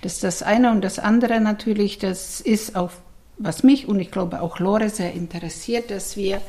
Das 0.01 0.15
ist 0.15 0.25
das 0.25 0.43
eine 0.43 0.71
und 0.71 0.83
das 0.83 0.99
andere 0.99 1.41
natürlich, 1.41 1.99
das 1.99 2.41
ist 2.41 2.75
auch, 2.77 2.91
was 3.39 3.63
mich 3.63 3.89
und 3.89 4.01
ich 4.01 4.11
glaube 4.11 4.41
auch 4.43 4.59
Lore 4.59 4.89
sehr 4.89 5.13
interessiert, 5.13 5.91
dass 5.91 6.17
wir 6.17 6.41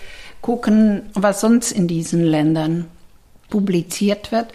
gucken, 0.42 1.04
was 1.14 1.42
sonst 1.42 1.72
in 1.72 1.88
diesen 1.88 2.24
Ländern 2.24 2.86
publiziert 3.54 4.32
wird. 4.32 4.48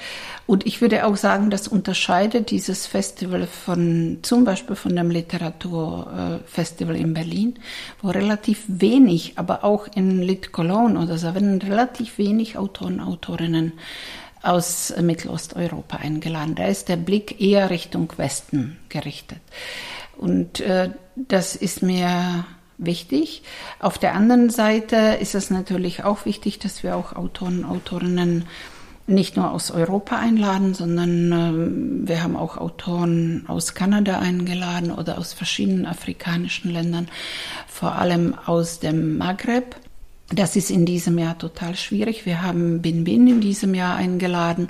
Und 0.48 0.66
ich 0.66 0.80
würde 0.80 1.06
auch 1.06 1.16
sagen, 1.16 1.50
das 1.50 1.68
unterscheidet 1.68 2.50
dieses 2.50 2.86
Festival 2.86 3.46
von 3.46 4.18
zum 4.22 4.44
Beispiel 4.44 4.74
von 4.74 4.96
dem 4.96 5.10
Literaturfestival 5.10 6.96
in 6.96 7.14
Berlin, 7.14 7.60
wo 8.02 8.08
relativ 8.08 8.64
wenig, 8.66 9.34
aber 9.36 9.62
auch 9.62 9.86
in 9.94 10.20
Lit 10.20 10.50
Cologne 10.50 10.98
oder 10.98 11.16
so 11.16 11.32
werden 11.32 11.62
relativ 11.62 12.18
wenig 12.18 12.58
Autoren, 12.58 12.98
Autorinnen 12.98 13.74
aus 14.48 14.92
Mittelosteuropa 15.00 15.98
eingeladen. 15.98 16.54
Da 16.54 16.66
ist 16.66 16.88
der 16.88 16.96
Blick 16.96 17.40
eher 17.40 17.70
Richtung 17.70 18.12
Westen 18.16 18.78
gerichtet. 18.88 19.40
Und 20.16 20.60
äh, 20.60 20.90
das 21.16 21.54
ist 21.54 21.82
mir 21.82 22.44
wichtig. 22.78 23.42
Auf 23.80 23.98
der 23.98 24.14
anderen 24.14 24.50
Seite 24.50 25.18
ist 25.20 25.34
es 25.34 25.50
natürlich 25.50 26.04
auch 26.04 26.24
wichtig, 26.24 26.58
dass 26.58 26.82
wir 26.82 26.96
auch 26.96 27.14
Autoren, 27.14 27.64
Autorinnen 27.64 28.44
nicht 29.06 29.36
nur 29.36 29.50
aus 29.50 29.70
Europa 29.70 30.18
einladen, 30.18 30.74
sondern 30.74 31.32
äh, 31.32 32.08
wir 32.08 32.22
haben 32.22 32.36
auch 32.36 32.58
Autoren 32.58 33.44
aus 33.48 33.74
Kanada 33.74 34.18
eingeladen 34.18 34.92
oder 34.92 35.18
aus 35.18 35.32
verschiedenen 35.32 35.86
afrikanischen 35.86 36.70
Ländern, 36.70 37.08
vor 37.66 37.96
allem 37.96 38.34
aus 38.46 38.80
dem 38.80 39.16
Maghreb. 39.18 39.76
Das 40.30 40.56
ist 40.56 40.70
in 40.70 40.84
diesem 40.84 41.16
Jahr 41.18 41.38
total 41.38 41.74
schwierig. 41.74 42.26
Wir 42.26 42.42
haben 42.42 42.82
Bin 42.82 43.04
Bin 43.04 43.26
in 43.28 43.40
diesem 43.40 43.74
Jahr 43.74 43.96
eingeladen. 43.96 44.68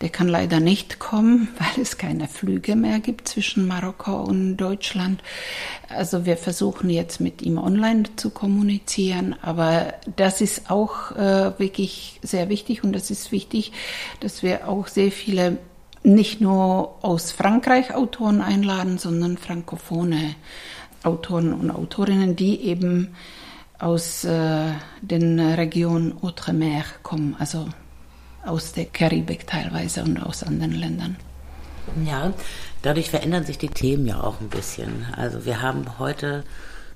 Der 0.00 0.08
kann 0.08 0.28
leider 0.28 0.60
nicht 0.60 0.98
kommen, 0.98 1.48
weil 1.58 1.82
es 1.82 1.98
keine 1.98 2.26
Flüge 2.26 2.74
mehr 2.74 3.00
gibt 3.00 3.28
zwischen 3.28 3.66
Marokko 3.66 4.22
und 4.22 4.56
Deutschland. 4.56 5.22
Also 5.90 6.24
wir 6.24 6.38
versuchen 6.38 6.88
jetzt 6.88 7.20
mit 7.20 7.42
ihm 7.42 7.58
online 7.58 8.04
zu 8.16 8.30
kommunizieren. 8.30 9.36
Aber 9.42 9.92
das 10.16 10.40
ist 10.40 10.70
auch 10.70 11.10
äh, 11.12 11.58
wirklich 11.58 12.18
sehr 12.22 12.48
wichtig 12.48 12.82
und 12.82 12.94
das 12.94 13.10
ist 13.10 13.30
wichtig, 13.30 13.72
dass 14.20 14.42
wir 14.42 14.68
auch 14.68 14.88
sehr 14.88 15.12
viele 15.12 15.58
nicht 16.02 16.40
nur 16.40 17.04
aus 17.04 17.30
Frankreich 17.30 17.94
Autoren 17.94 18.40
einladen, 18.40 18.96
sondern 18.96 19.36
frankophone 19.36 20.34
Autoren 21.02 21.52
und 21.52 21.70
Autorinnen, 21.70 22.36
die 22.36 22.62
eben 22.62 23.14
aus 23.78 24.24
äh, 24.24 24.72
den 25.00 25.40
Regionen 25.40 26.16
Outremer 26.22 26.84
kommen, 27.02 27.36
also 27.38 27.68
aus 28.44 28.72
der 28.72 28.86
Karibik 28.86 29.46
teilweise 29.46 30.02
und 30.02 30.18
aus 30.18 30.42
anderen 30.42 30.72
Ländern. 30.72 31.16
Ja, 32.04 32.32
dadurch 32.82 33.10
verändern 33.10 33.44
sich 33.44 33.58
die 33.58 33.68
Themen 33.68 34.06
ja 34.06 34.20
auch 34.20 34.40
ein 34.40 34.48
bisschen. 34.48 35.06
Also 35.16 35.44
wir 35.44 35.60
haben 35.60 35.98
heute, 35.98 36.44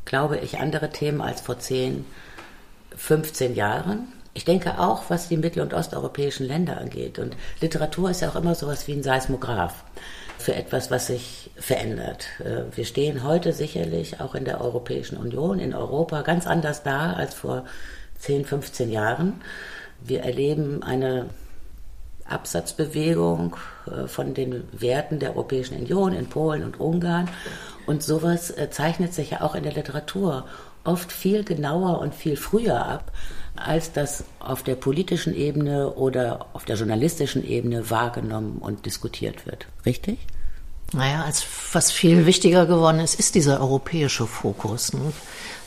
glaube 0.05 0.39
ich, 0.39 0.59
andere 0.59 0.91
Themen 0.91 1.21
als 1.21 1.41
vor 1.41 1.59
10, 1.59 2.05
15 2.97 3.55
Jahren. 3.55 4.09
Ich 4.35 4.45
denke 4.45 4.79
auch, 4.79 5.05
was 5.09 5.29
die 5.29 5.37
mittel- 5.37 5.63
und 5.63 5.75
osteuropäischen 5.75 6.47
Länder 6.47 6.79
angeht. 6.79 7.19
Und 7.19 7.37
Literatur 7.61 8.11
ist 8.11 8.23
ja 8.23 8.29
auch 8.29 8.37
immer 8.37 8.55
sowas 8.55 8.87
wie 8.87 8.93
ein 8.93 9.03
Seismograph 9.03 9.85
für 10.39 10.55
etwas, 10.55 10.91
was 10.91 11.09
sich 11.09 11.51
verändert. 11.57 12.27
Äh, 12.41 12.77
wir 12.77 12.85
stehen 12.85 13.25
heute 13.25 13.53
sicherlich 13.53 14.21
auch 14.21 14.35
in 14.35 14.45
der 14.45 14.61
Europäischen 14.61 15.17
Union, 15.17 15.59
in 15.59 15.75
Europa 15.75 16.23
ganz 16.23 16.47
anders 16.47 16.83
da 16.83 17.13
als 17.13 17.35
vor 17.35 17.65
10, 18.21 18.45
15 18.45 18.91
Jahren. 18.91 19.41
Wir 20.01 20.23
erleben 20.23 20.83
eine 20.83 21.27
Absatzbewegung 22.25 23.57
äh, 23.87 24.07
von 24.07 24.35
den 24.35 24.65
Werten 24.73 25.19
der 25.19 25.31
Europäischen 25.31 25.77
Union 25.77 26.13
in 26.13 26.29
Polen 26.29 26.63
und 26.63 26.79
Ungarn. 26.79 27.29
Und 27.87 28.03
sowas 28.03 28.51
äh, 28.51 28.71
zeichnet 28.71 29.15
sich 29.15 29.31
ja 29.31 29.41
auch 29.41 29.55
in 29.55 29.65
der 29.65 29.73
Literatur 29.73 30.47
oft 30.85 31.11
viel 31.11 31.45
genauer 31.45 32.01
und 32.01 32.15
viel 32.15 32.37
früher 32.37 32.87
ab, 32.87 33.13
als 33.67 33.93
das 33.93 34.25
auf 34.41 34.63
der 34.63 34.75
politischen 34.75 35.35
Ebene 35.35 35.93
oder 35.93 36.47
auf 36.53 36.65
der 36.65 36.77
journalistischen 36.77 37.47
Ebene 37.47 37.91
wahrgenommen 37.91 38.59
und 38.59 38.87
diskutiert 38.87 39.47
wird. 39.47 39.67
Richtig? 39.87 40.19
Naja, 40.93 41.23
als 41.25 41.45
was 41.73 41.93
viel 41.93 42.25
wichtiger 42.25 42.65
geworden 42.65 43.01
ist, 43.01 43.19
ist 43.19 43.35
dieser 43.35 43.61
europäische 43.61 44.27
Fokus. 44.27 44.95
Ne? 44.95 45.13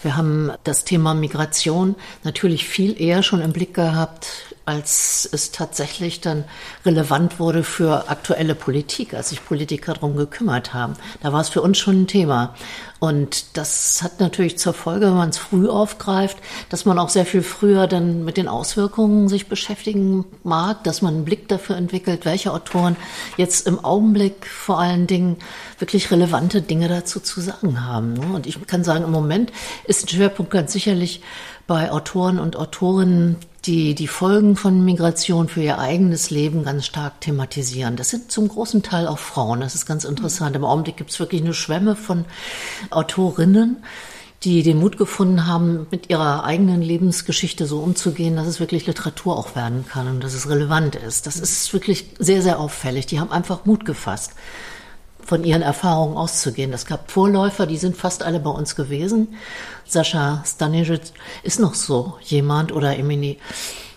Wir 0.02 0.18
haben 0.18 0.52
das 0.64 0.84
Thema 0.84 1.14
Migration 1.14 1.96
natürlich 2.24 2.68
viel 2.68 3.00
eher 3.00 3.22
schon 3.22 3.42
im 3.42 3.54
Blick 3.54 3.76
gehabt 3.76 4.51
als 4.66 5.28
es 5.32 5.52
tatsächlich 5.52 6.22
dann 6.22 6.44
relevant 6.86 7.40
wurde 7.40 7.64
für 7.64 8.10
aktuelle 8.10 8.56
Politik, 8.56 9.14
als 9.14 9.30
sich 9.30 9.44
Politiker 9.44 9.94
darum 9.94 10.16
gekümmert 10.16 10.74
haben. 10.74 10.94
Da 11.22 11.34
war 11.34 11.42
es 11.42 11.50
für 11.50 11.62
uns 11.62 11.78
schon 11.78 12.04
ein 12.04 12.08
Thema. 12.08 12.54
Und 13.00 13.58
das 13.58 14.04
hat 14.04 14.20
natürlich 14.20 14.60
zur 14.60 14.76
Folge, 14.76 15.08
wenn 15.08 15.16
man 15.16 15.30
es 15.30 15.40
früh 15.40 15.68
aufgreift, 15.68 16.38
dass 16.70 16.86
man 16.86 17.00
auch 17.00 17.10
sehr 17.10 17.26
viel 17.26 17.42
früher 17.42 17.88
dann 17.88 18.24
mit 18.24 18.38
den 18.38 18.48
Auswirkungen 18.48 19.28
sich 19.28 19.50
beschäftigen 19.50 20.26
mag, 20.44 20.84
dass 20.84 21.02
man 21.02 21.16
einen 21.16 21.26
Blick 21.26 21.48
dafür 21.48 21.78
entwickelt, 21.78 22.26
welche 22.26 22.54
Autoren 22.54 22.96
jetzt 23.38 23.66
im 23.66 23.84
Augenblick 23.84 24.46
vor 24.46 24.80
allen 24.80 25.08
Dingen 25.08 25.38
wirklich 25.80 26.12
relevante 26.12 26.62
Dinge 26.62 26.90
dazu 26.90 27.20
zu 27.20 27.42
sagen 27.42 27.84
haben. 27.84 28.14
Ne? 28.14 28.36
Und 28.36 28.46
ich 28.46 28.68
kann 28.68 28.84
sagen, 28.84 29.04
im 29.04 29.12
Moment 29.12 29.52
ist 29.86 30.06
ein 30.06 30.10
Schwerpunkt 30.10 30.52
ganz 30.52 30.72
sicherlich 30.72 31.24
bei 31.66 31.92
Autoren 31.92 32.38
und 32.38 32.56
Autorinnen, 32.56 33.38
die 33.66 33.94
die 33.94 34.08
Folgen 34.08 34.56
von 34.56 34.84
Migration 34.84 35.48
für 35.48 35.62
ihr 35.62 35.78
eigenes 35.78 36.32
Leben 36.32 36.64
ganz 36.64 36.86
stark 36.86 37.22
thematisieren. 37.22 37.96
Das 37.96 38.10
sind 38.10 38.32
zum 38.32 38.48
großen 38.48 38.82
Teil 38.82 39.08
auch 39.08 39.20
Frauen. 39.20 39.62
Das 39.62 39.76
ist 39.76 39.86
ganz 39.86 40.04
interessant. 40.04 40.56
Im 40.56 40.66
Augenblick 40.66 40.98
gibt 40.98 41.12
es 41.12 41.20
wirklich 41.20 41.42
eine 41.42 41.54
Schwemme 41.54 41.96
von 41.96 42.26
Autorinnen, 42.90 43.84
die 44.44 44.64
den 44.64 44.80
Mut 44.80 44.98
gefunden 44.98 45.46
haben, 45.46 45.86
mit 45.92 46.10
ihrer 46.10 46.44
eigenen 46.44 46.82
Lebensgeschichte 46.82 47.68
so 47.68 47.80
umzugehen, 47.82 48.36
dass 48.36 48.48
es 48.48 48.60
wirklich 48.60 48.88
Literatur 48.88 49.38
auch 49.38 49.56
werden 49.56 49.86
kann 49.88 50.08
und 50.08 50.24
dass 50.24 50.34
es 50.34 50.50
relevant 50.50 50.96
ist. 50.96 51.28
Das 51.28 51.36
ist 51.36 51.72
wirklich 51.72 52.06
sehr, 52.18 52.42
sehr 52.42 52.60
auffällig. 52.60 53.06
Die 53.06 53.20
haben 53.20 53.32
einfach 53.32 53.66
Mut 53.66 53.86
gefasst 53.86 54.32
von 55.26 55.44
ihren 55.44 55.62
Erfahrungen 55.62 56.18
auszugehen. 56.18 56.74
Es 56.74 56.86
gab 56.86 57.12
Vorläufer, 57.12 57.66
die 57.66 57.78
sind 57.78 57.98
fast 57.98 58.24
alle 58.24 58.40
bei 58.40 58.50
uns 58.50 58.76
gewesen. 58.76 59.36
Sascha 59.86 60.44
Stanisic 60.46 61.02
ist 61.44 61.60
noch 61.60 61.74
so 61.76 62.18
jemand 62.22 62.72
oder 62.72 62.98
Emini 62.98 63.40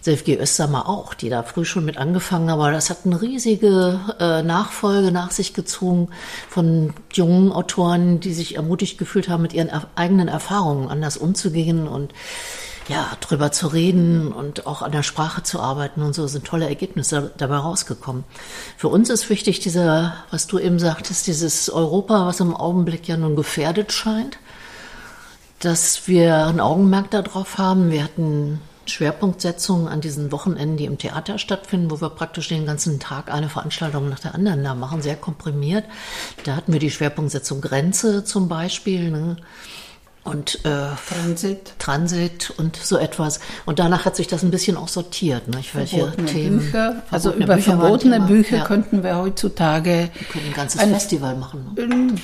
Sevgi 0.05 0.37
Östermer 0.37 0.87
auch, 0.87 1.15
die 1.15 1.31
da 1.31 1.43
früh 1.43 1.65
schon 1.65 1.87
mit 1.87 1.97
angefangen 1.97 2.51
haben. 2.51 2.61
Aber 2.61 2.71
das 2.71 2.91
hat 2.91 3.07
eine 3.07 3.23
riesige 3.23 3.99
äh, 4.21 4.43
Nachfolge 4.43 5.11
nach 5.11 5.31
sich 5.31 5.55
gezogen 5.55 6.09
von 6.51 6.93
jungen 7.11 7.53
Autoren, 7.53 8.21
die 8.21 8.35
sich 8.35 8.57
ermutigt 8.57 8.99
gefühlt 8.99 9.31
haben, 9.31 9.41
mit 9.41 9.55
ihren 9.55 9.71
eigenen 9.95 10.29
Erfahrungen 10.29 10.89
anders 10.89 11.17
umzugehen 11.17 11.89
und 11.89 12.13
ja, 12.89 13.17
drüber 13.21 13.51
zu 13.51 13.69
reden 13.69 14.33
und 14.33 14.67
auch 14.67 14.83
an 14.83 14.93
der 14.93 15.03
Sprache 15.03 15.43
zu 15.43 15.61
arbeiten 15.61 16.03
und 16.03 16.15
so 16.15 16.27
sind 16.27 16.45
tolle 16.45 16.69
Ergebnisse 16.69 17.33
dabei 17.37 17.57
rausgekommen. 17.57 18.25
Für 18.77 18.89
uns 18.89 19.09
ist 19.11 19.31
wichtig 19.31 19.61
dieser, 19.61 20.15
was 20.31 20.47
du 20.47 20.59
eben 20.59 20.79
sagtest, 20.79 21.27
dieses 21.27 21.71
Europa, 21.71 22.27
was 22.27 22.41
im 22.41 22.55
Augenblick 22.55 23.09
ja 23.09 23.17
nun 23.17 23.37
gefährdet 23.37 23.93
scheint, 23.93 24.39
dass 25.61 26.09
wir 26.09 26.47
ein 26.47 26.61
Augenmerk 26.61 27.11
darauf 27.11 27.57
haben. 27.57 27.91
Wir 27.91 28.05
hatten 28.05 28.61
Schwerpunktsetzungen 28.87 29.89
an 29.89 30.03
diesen 30.03 30.31
Wochenenden, 30.31 30.77
die 30.77 30.85
im 30.85 30.99
Theater 30.99 31.39
stattfinden, 31.39 31.91
wo 31.91 32.03
wir 32.03 32.11
praktisch 32.11 32.49
den 32.49 32.67
ganzen 32.67 33.01
Tag 33.01 33.33
eine 33.33 33.49
Veranstaltung 33.49 34.11
nach 34.11 34.21
der 34.21 34.35
anderen 34.35 34.63
da 34.63 34.75
machen, 34.75 35.01
sehr 35.01 35.17
komprimiert. 35.17 35.85
Da 36.45 36.55
hatten 36.57 36.73
wir 36.73 36.81
die 36.81 36.91
Schwerpunktsetzung 36.91 37.63
Grenze 37.63 38.25
zum 38.25 38.49
Beispiel. 38.49 39.11
Ne? 39.11 39.37
Und 40.25 40.65
äh, 40.65 40.89
Transit. 41.09 41.75
Transit 41.79 42.53
und 42.57 42.77
so 42.77 42.97
etwas. 42.97 43.41
Und 43.67 43.79
danach 43.79 44.07
hat 44.07 44.17
sich 44.17 44.27
das 44.27 44.43
ein 44.43 44.51
bisschen 44.51 44.77
auch 44.77 44.89
sortiert. 44.89 45.49
Ne? 45.49 45.59
Welche 45.75 45.99
verbotene 45.99 46.27
Themen, 46.27 46.59
Bücher. 46.61 47.03
Also 47.11 47.33
über 47.33 47.57
Bücher 47.57 47.79
verbotene 47.79 48.21
Bücher 48.21 48.57
ja. 48.57 48.65
könnten 48.65 49.03
wir 49.03 49.19
heutzutage 49.19 50.11
wir 50.33 50.43
ein 50.43 50.53
ganzes 50.55 50.81
ein, 50.81 50.91
Festival 50.91 51.37
machen. 51.37 51.75
Ne? 51.77 52.15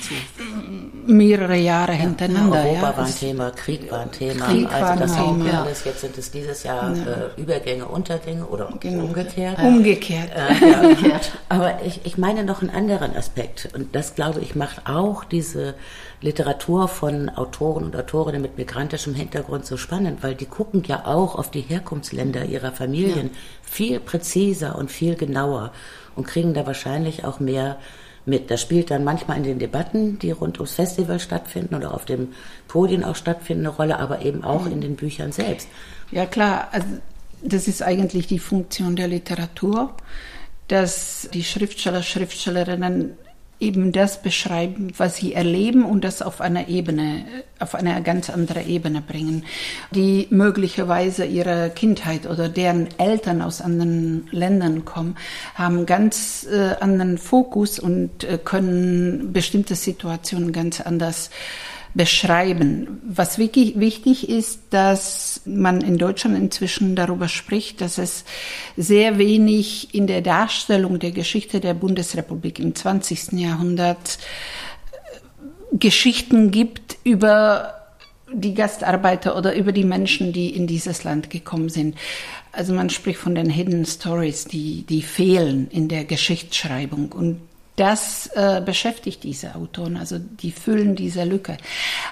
Mehrere 1.07 1.57
Jahre 1.57 1.93
hintereinander. 1.93 2.63
Europa 2.63 2.73
ja. 2.73 2.97
war 2.97 3.05
ein 3.05 3.15
Thema, 3.15 3.51
Krieg 3.51 3.91
war 3.91 4.01
ein 4.01 4.11
Thema. 4.11 4.45
Krieg 4.45 4.71
also 4.71 4.85
war 4.85 4.95
das 4.97 5.15
Thema. 5.15 5.63
Alles, 5.63 5.83
jetzt 5.83 6.01
sind 6.01 6.17
es 6.17 6.31
dieses 6.31 6.63
Jahr 6.63 6.95
ja. 6.95 7.03
äh, 7.03 7.41
Übergänge, 7.41 7.85
Untergänge 7.85 8.45
oder 8.45 8.69
genau. 8.79 9.05
umgekehrt. 9.05 9.59
Umgekehrt. 9.59 10.29
Äh, 10.35 10.85
umgekehrt. 10.85 11.31
Aber 11.49 11.79
ich, 11.85 12.01
ich 12.05 12.17
meine 12.17 12.43
noch 12.43 12.61
einen 12.61 12.69
anderen 12.69 13.15
Aspekt. 13.15 13.69
Und 13.73 13.95
das, 13.95 14.15
glaube 14.15 14.41
ich, 14.41 14.55
macht 14.55 14.87
auch 14.87 15.23
diese 15.23 15.73
Literatur 16.21 16.87
von 16.87 17.29
Autoren 17.29 17.83
und 17.85 17.95
Autorinnen 17.95 18.41
mit 18.41 18.57
migrantischem 18.57 19.15
Hintergrund 19.15 19.65
so 19.65 19.77
spannend, 19.77 20.21
weil 20.21 20.35
die 20.35 20.45
gucken 20.45 20.83
ja 20.85 21.05
auch 21.05 21.35
auf 21.35 21.49
die 21.49 21.61
Herkunftsländer 21.61 22.45
ihrer 22.45 22.71
Familien 22.71 23.27
ja. 23.27 23.39
viel 23.63 23.99
präziser 23.99 24.77
und 24.77 24.91
viel 24.91 25.15
genauer 25.15 25.71
und 26.15 26.27
kriegen 26.27 26.53
da 26.53 26.65
wahrscheinlich 26.67 27.25
auch 27.25 27.39
mehr 27.39 27.77
mit. 28.25 28.51
Das 28.51 28.61
spielt 28.61 28.91
dann 28.91 29.03
manchmal 29.03 29.37
in 29.37 29.43
den 29.43 29.59
Debatten, 29.59 30.19
die 30.19 30.31
rund 30.31 30.57
ums 30.57 30.73
Festival 30.73 31.19
stattfinden 31.19 31.75
oder 31.75 31.93
auf 31.93 32.05
dem 32.05 32.29
Podien 32.67 33.03
auch 33.03 33.15
stattfinden, 33.15 33.65
eine 33.65 33.75
Rolle, 33.75 33.99
aber 33.99 34.21
eben 34.21 34.43
auch 34.43 34.65
in 34.65 34.81
den 34.81 34.95
Büchern 34.95 35.31
selbst. 35.31 35.67
Ja 36.11 36.25
klar, 36.25 36.69
also 36.71 36.87
das 37.43 37.67
ist 37.67 37.81
eigentlich 37.81 38.27
die 38.27 38.39
Funktion 38.39 38.95
der 38.95 39.07
Literatur, 39.07 39.93
dass 40.67 41.27
die 41.33 41.43
Schriftsteller, 41.43 42.03
Schriftstellerinnen 42.03 43.17
eben 43.61 43.91
das 43.91 44.21
beschreiben, 44.21 44.91
was 44.97 45.15
sie 45.15 45.33
erleben 45.33 45.85
und 45.85 46.03
das 46.03 46.21
auf 46.21 46.41
einer 46.41 46.67
Ebene, 46.67 47.25
auf 47.59 47.75
eine 47.75 48.01
ganz 48.01 48.29
andere 48.29 48.63
Ebene 48.63 49.01
bringen, 49.01 49.45
die 49.91 50.27
möglicherweise 50.31 51.25
ihre 51.25 51.69
Kindheit 51.69 52.25
oder 52.25 52.49
deren 52.49 52.89
Eltern 52.97 53.41
aus 53.41 53.61
anderen 53.61 54.27
Ländern 54.31 54.83
kommen, 54.83 55.15
haben 55.53 55.85
ganz 55.85 56.47
äh, 56.51 56.75
anderen 56.79 57.17
Fokus 57.17 57.79
und 57.79 58.23
äh, 58.23 58.39
können 58.43 59.31
bestimmte 59.31 59.75
Situationen 59.75 60.51
ganz 60.51 60.81
anders 60.81 61.29
beschreiben. 61.93 63.01
Was 63.03 63.37
wirklich 63.37 63.79
wichtig 63.79 64.29
ist, 64.29 64.59
dass 64.69 65.41
man 65.45 65.81
in 65.81 65.97
Deutschland 65.97 66.37
inzwischen 66.37 66.95
darüber 66.95 67.27
spricht, 67.27 67.81
dass 67.81 67.97
es 67.97 68.23
sehr 68.77 69.17
wenig 69.17 69.93
in 69.93 70.07
der 70.07 70.21
Darstellung 70.21 70.99
der 70.99 71.11
Geschichte 71.11 71.59
der 71.59 71.73
Bundesrepublik 71.73 72.59
im 72.59 72.75
20. 72.75 73.33
Jahrhundert 73.33 74.19
äh, 74.91 75.77
Geschichten 75.77 76.51
gibt 76.51 76.97
über 77.03 77.73
die 78.33 78.53
Gastarbeiter 78.53 79.35
oder 79.35 79.53
über 79.55 79.73
die 79.73 79.83
Menschen, 79.83 80.31
die 80.31 80.55
in 80.55 80.67
dieses 80.67 81.03
Land 81.03 81.29
gekommen 81.29 81.67
sind. 81.67 81.97
Also 82.53 82.73
man 82.73 82.89
spricht 82.89 83.19
von 83.19 83.35
den 83.35 83.49
Hidden 83.49 83.85
Stories, 83.85 84.45
die, 84.45 84.83
die 84.83 85.01
fehlen 85.01 85.67
in 85.69 85.89
der 85.89 86.05
Geschichtsschreibung. 86.05 87.11
Und 87.11 87.41
das 87.81 88.27
äh, 88.35 88.61
beschäftigt 88.63 89.23
diese 89.23 89.55
Autoren, 89.55 89.97
also 89.97 90.19
die 90.19 90.51
füllen 90.51 90.95
diese 90.95 91.23
Lücke. 91.23 91.57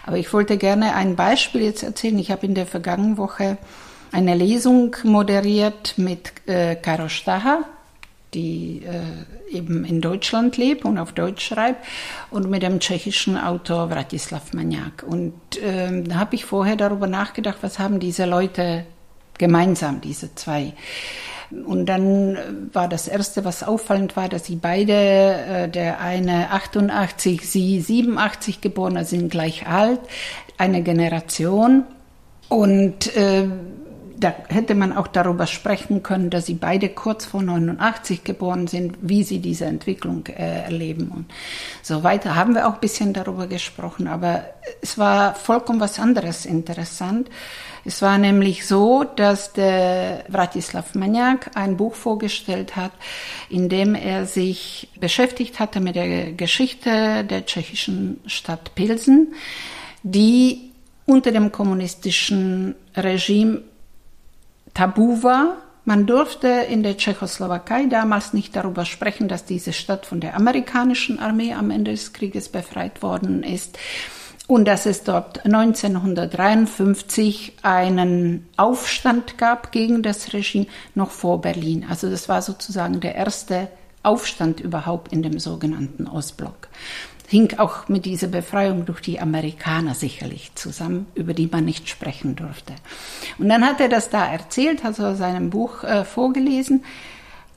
Aber 0.03 0.17
ich 0.17 0.33
wollte 0.33 0.57
gerne 0.57 0.95
ein 0.95 1.15
Beispiel 1.15 1.61
jetzt 1.61 1.83
erzählen. 1.83 2.17
Ich 2.17 2.31
habe 2.31 2.47
in 2.47 2.55
der 2.55 2.65
vergangenen 2.65 3.17
Woche 3.17 3.59
eine 4.11 4.33
Lesung 4.33 4.95
moderiert 5.03 5.93
mit 5.97 6.31
äh, 6.47 6.75
Karo 6.75 7.07
Staha, 7.07 7.65
die 8.33 8.81
äh, 8.83 9.55
eben 9.55 9.85
in 9.85 10.01
Deutschland 10.01 10.57
lebt 10.57 10.85
und 10.85 10.97
auf 10.97 11.11
Deutsch 11.11 11.45
schreibt, 11.45 11.85
und 12.31 12.49
mit 12.49 12.63
dem 12.63 12.79
tschechischen 12.79 13.37
Autor 13.37 13.89
Vratislav 13.89 14.53
Maniak. 14.53 15.03
Und 15.05 15.35
äh, 15.57 16.01
da 16.01 16.15
habe 16.15 16.33
ich 16.33 16.45
vorher 16.45 16.77
darüber 16.77 17.05
nachgedacht, 17.05 17.59
was 17.61 17.77
haben 17.77 17.99
diese 17.99 18.25
Leute 18.25 18.85
gemeinsam, 19.39 20.01
diese 20.01 20.35
zwei. 20.35 20.73
Und 21.65 21.87
dann 21.87 22.37
war 22.73 22.87
das 22.87 23.07
Erste, 23.07 23.43
was 23.43 23.63
auffallend 23.63 24.15
war, 24.15 24.29
dass 24.29 24.45
sie 24.45 24.55
beide, 24.55 24.93
äh, 24.93 25.67
der 25.67 25.99
eine 25.99 26.51
88, 26.51 27.49
sie 27.49 27.81
87 27.81 28.61
geboren, 28.61 29.03
sind 29.03 29.31
gleich 29.31 29.65
alt, 29.65 29.99
eine 30.59 30.83
Generation. 30.83 31.85
Und 32.49 33.15
äh, 33.15 33.47
da 34.19 34.33
hätte 34.49 34.75
man 34.75 34.95
auch 34.95 35.07
darüber 35.07 35.47
sprechen 35.47 36.03
können, 36.03 36.29
dass 36.29 36.45
sie 36.45 36.53
beide 36.53 36.89
kurz 36.89 37.25
vor 37.25 37.41
89 37.41 38.23
geboren 38.23 38.67
sind, 38.67 38.97
wie 39.01 39.23
sie 39.23 39.39
diese 39.39 39.65
Entwicklung 39.65 40.25
äh, 40.27 40.63
erleben 40.63 41.09
und 41.15 41.25
so 41.81 42.03
weiter. 42.03 42.35
Haben 42.35 42.53
wir 42.53 42.67
auch 42.67 42.75
ein 42.75 42.79
bisschen 42.81 43.13
darüber 43.13 43.47
gesprochen, 43.47 44.07
aber 44.07 44.43
es 44.81 44.97
war 44.97 45.35
vollkommen 45.35 45.79
was 45.79 45.99
anderes 45.99 46.45
interessant. 46.45 47.29
Es 47.85 48.01
war 48.01 48.17
nämlich 48.17 48.67
so, 48.67 49.05
dass 49.05 49.53
der 49.53 50.25
Vratislav 50.29 50.95
Maniak 50.95 51.51
ein 51.55 51.77
Buch 51.77 51.95
vorgestellt 51.95 52.75
hat, 52.75 52.91
in 53.49 53.69
dem 53.69 53.95
er 53.95 54.25
sich 54.25 54.89
beschäftigt 54.99 55.59
hatte 55.59 55.79
mit 55.79 55.95
der 55.95 56.33
Geschichte 56.33 57.23
der 57.23 57.45
tschechischen 57.45 58.19
Stadt 58.25 58.75
Pilsen, 58.75 59.33
die 60.03 60.71
unter 61.05 61.31
dem 61.31 61.51
kommunistischen 61.51 62.75
Regime 62.95 63.61
tabu 64.73 65.23
war. 65.23 65.57
Man 65.85 66.05
durfte 66.05 66.47
in 66.47 66.83
der 66.83 66.97
Tschechoslowakei 66.97 67.85
damals 67.85 68.33
nicht 68.33 68.55
darüber 68.55 68.85
sprechen, 68.85 69.27
dass 69.27 69.45
diese 69.45 69.73
Stadt 69.73 70.05
von 70.05 70.19
der 70.19 70.35
amerikanischen 70.35 71.19
Armee 71.19 71.53
am 71.53 71.71
Ende 71.71 71.91
des 71.91 72.13
Krieges 72.13 72.49
befreit 72.49 73.01
worden 73.01 73.43
ist 73.43 73.77
und 74.49 74.67
dass 74.67 74.85
es 74.87 75.03
dort 75.03 75.45
1953 75.45 77.53
einen 77.61 78.49
Aufstand 78.57 79.37
gab 79.37 79.71
gegen 79.71 80.01
das 80.01 80.33
Regime 80.33 80.65
noch 80.95 81.11
vor 81.11 81.39
Berlin. 81.39 81.85
Also 81.87 82.09
das 82.09 82.27
war 82.29 82.41
sozusagen 82.41 82.99
der 82.99 83.13
erste 83.15 83.67
Aufstand 84.01 84.59
überhaupt 84.59 85.13
in 85.13 85.21
dem 85.21 85.37
sogenannten 85.39 86.07
Ostblock. 86.07 86.67
Hing 87.29 87.59
auch 87.59 87.87
mit 87.87 88.05
dieser 88.05 88.27
Befreiung 88.27 88.85
durch 88.85 89.01
die 89.01 89.19
Amerikaner 89.19 89.93
sicherlich 89.93 90.51
zusammen, 90.55 91.05
über 91.13 91.35
die 91.35 91.45
man 91.45 91.63
nicht 91.63 91.87
sprechen 91.87 92.35
durfte. 92.35 92.73
Und 93.37 93.49
dann 93.49 93.63
hat 93.63 93.79
er 93.79 93.87
das 93.87 94.09
da 94.09 94.25
erzählt, 94.25 94.83
hat 94.83 94.97
er 94.97 95.15
seinem 95.15 95.51
Buch 95.51 95.83
äh, 95.83 96.05
vorgelesen. 96.05 96.83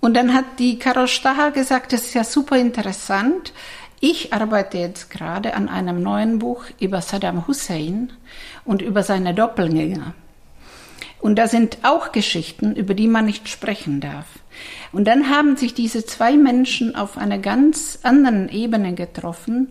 Und 0.00 0.14
dann 0.14 0.34
hat 0.34 0.44
die 0.58 0.78
Karol 0.78 1.08
Stacher 1.08 1.52
gesagt, 1.52 1.94
das 1.94 2.02
ist 2.02 2.14
ja 2.14 2.24
super 2.24 2.58
interessant. 2.58 3.54
Ich 3.98 4.34
arbeite 4.34 4.76
jetzt 4.76 5.08
gerade 5.08 5.54
an 5.54 5.70
einem 5.70 6.02
neuen 6.02 6.38
Buch 6.38 6.64
über 6.78 7.00
Saddam 7.00 7.46
Hussein 7.46 8.12
und 8.66 8.82
über 8.82 9.02
seine 9.02 9.32
Doppelgänger. 9.32 10.12
Und 11.22 11.36
da 11.36 11.46
sind 11.46 11.78
auch 11.84 12.10
Geschichten, 12.10 12.74
über 12.74 12.94
die 12.94 13.06
man 13.06 13.26
nicht 13.26 13.48
sprechen 13.48 14.00
darf. 14.00 14.26
Und 14.90 15.06
dann 15.06 15.30
haben 15.30 15.56
sich 15.56 15.72
diese 15.72 16.04
zwei 16.04 16.36
Menschen 16.36 16.96
auf 16.96 17.16
einer 17.16 17.38
ganz 17.38 18.00
anderen 18.02 18.48
Ebene 18.48 18.94
getroffen 18.94 19.68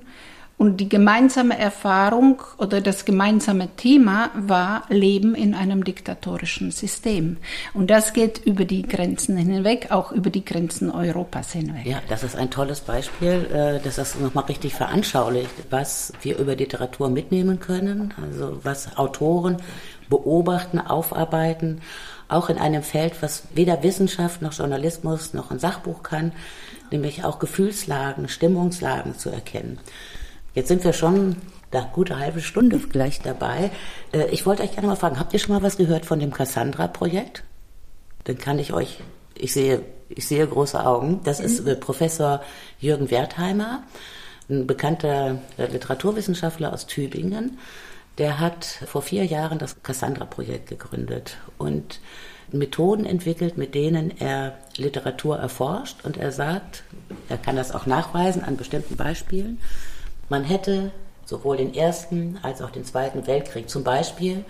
und 0.61 0.77
die 0.77 0.89
gemeinsame 0.89 1.57
Erfahrung 1.57 2.41
oder 2.59 2.81
das 2.81 3.03
gemeinsame 3.03 3.75
Thema 3.77 4.29
war 4.35 4.83
Leben 4.89 5.33
in 5.33 5.55
einem 5.55 5.83
diktatorischen 5.83 6.69
System. 6.69 7.37
Und 7.73 7.89
das 7.89 8.13
geht 8.13 8.45
über 8.45 8.63
die 8.63 8.83
Grenzen 8.83 9.37
hinweg, 9.37 9.87
auch 9.89 10.11
über 10.11 10.29
die 10.29 10.45
Grenzen 10.45 10.91
Europas 10.91 11.51
hinweg. 11.51 11.85
Ja, 11.85 11.99
das 12.09 12.23
ist 12.23 12.35
ein 12.35 12.51
tolles 12.51 12.81
Beispiel, 12.81 13.47
äh, 13.51 13.83
dass 13.83 13.95
das 13.95 14.19
nochmal 14.19 14.45
richtig 14.45 14.75
veranschaulicht, 14.75 15.49
was 15.71 16.13
wir 16.21 16.37
über 16.37 16.55
Literatur 16.55 17.09
mitnehmen 17.09 17.59
können, 17.59 18.13
also 18.21 18.59
was 18.63 18.97
Autoren 18.97 19.57
beobachten, 20.11 20.77
aufarbeiten, 20.77 21.81
auch 22.27 22.49
in 22.49 22.59
einem 22.59 22.83
Feld, 22.83 23.21
was 23.21 23.43
weder 23.55 23.81
Wissenschaft 23.81 24.43
noch 24.43 24.53
Journalismus 24.53 25.33
noch 25.33 25.49
ein 25.49 25.57
Sachbuch 25.57 26.03
kann, 26.03 26.33
nämlich 26.91 27.23
auch 27.23 27.39
Gefühlslagen, 27.39 28.29
Stimmungslagen 28.29 29.17
zu 29.17 29.29
erkennen. 29.29 29.79
Jetzt 30.53 30.67
sind 30.67 30.83
wir 30.83 30.93
schon 30.93 31.37
da 31.71 31.89
gute 31.93 32.19
halbe 32.19 32.41
Stunde 32.41 32.77
gleich 32.77 33.21
dabei. 33.21 33.71
Äh, 34.11 34.27
ich 34.31 34.45
wollte 34.45 34.63
euch 34.63 34.73
gerne 34.73 34.87
mal 34.87 34.95
fragen, 34.95 35.19
habt 35.19 35.33
ihr 35.33 35.39
schon 35.39 35.55
mal 35.55 35.63
was 35.63 35.77
gehört 35.77 36.05
von 36.05 36.19
dem 36.19 36.31
Cassandra-Projekt? 36.31 37.43
Dann 38.25 38.37
kann 38.37 38.59
ich 38.59 38.73
euch, 38.73 38.99
ich 39.35 39.53
sehe, 39.53 39.81
ich 40.09 40.27
sehe 40.27 40.45
große 40.45 40.85
Augen. 40.85 41.21
Das 41.23 41.39
ist 41.39 41.65
äh, 41.65 41.75
Professor 41.75 42.41
Jürgen 42.79 43.09
Wertheimer, 43.09 43.83
ein 44.49 44.67
bekannter 44.67 45.39
Literaturwissenschaftler 45.57 46.73
aus 46.73 46.85
Tübingen. 46.85 47.57
Der 48.17 48.39
hat 48.39 48.65
vor 48.65 49.01
vier 49.01 49.25
Jahren 49.25 49.57
das 49.57 49.81
Cassandra-Projekt 49.83 50.69
gegründet 50.69 51.37
und 51.57 51.99
Methoden 52.51 53.05
entwickelt, 53.05 53.57
mit 53.57 53.73
denen 53.75 54.19
er 54.19 54.57
Literatur 54.75 55.37
erforscht. 55.37 56.03
Und 56.03 56.17
er 56.17 56.31
sagt, 56.31 56.83
er 57.29 57.37
kann 57.37 57.55
das 57.55 57.73
auch 57.73 57.85
nachweisen 57.85 58.43
an 58.43 58.57
bestimmten 58.57 58.97
Beispielen 58.97 59.57
man 60.31 60.45
hätte 60.45 60.91
sowohl 61.25 61.57
den 61.57 61.75
Ersten 61.75 62.39
als 62.41 62.61
auch 62.61 62.71
den 62.71 62.85
Zweiten 62.85 63.27
Weltkrieg 63.27 63.69
zum 63.69 63.83
Beispiel 63.83 64.45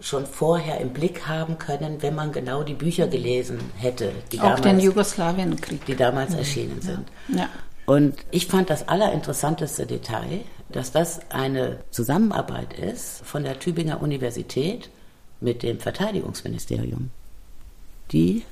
schon 0.00 0.24
vorher 0.24 0.80
im 0.80 0.90
Blick 0.90 1.26
haben 1.26 1.58
können, 1.58 2.00
wenn 2.00 2.14
man 2.14 2.30
genau 2.30 2.62
die 2.62 2.74
Bücher 2.74 3.08
gelesen 3.08 3.58
hätte, 3.76 4.12
die 4.30 4.38
auch 4.38 4.44
damals, 4.44 4.62
den 4.62 4.80
Jugoslawienkrieg, 4.80 5.84
die 5.84 5.96
damals 5.96 6.32
ja. 6.32 6.38
erschienen 6.38 6.80
sind. 6.80 7.08
Ja. 7.28 7.48
Und 7.86 8.14
ich 8.30 8.46
fand 8.46 8.70
das 8.70 8.88
allerinteressanteste 8.88 9.86
Detail, 9.86 10.42
dass 10.68 10.92
das 10.92 11.20
eine 11.30 11.80
Zusammenarbeit 11.90 12.74
ist 12.78 13.24
von 13.24 13.44
der 13.44 13.58
Tübinger 13.58 14.02
Universität 14.02 14.90
mit 15.40 15.62
dem 15.62 15.80
Verteidigungsministerium. 15.80 17.10
Die 18.12 18.44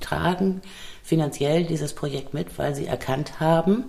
tragen 0.00 0.62
finanziell 1.02 1.64
dieses 1.64 1.92
Projekt 1.92 2.34
mit, 2.34 2.58
weil 2.58 2.74
sie 2.74 2.86
erkannt 2.86 3.40
haben, 3.40 3.84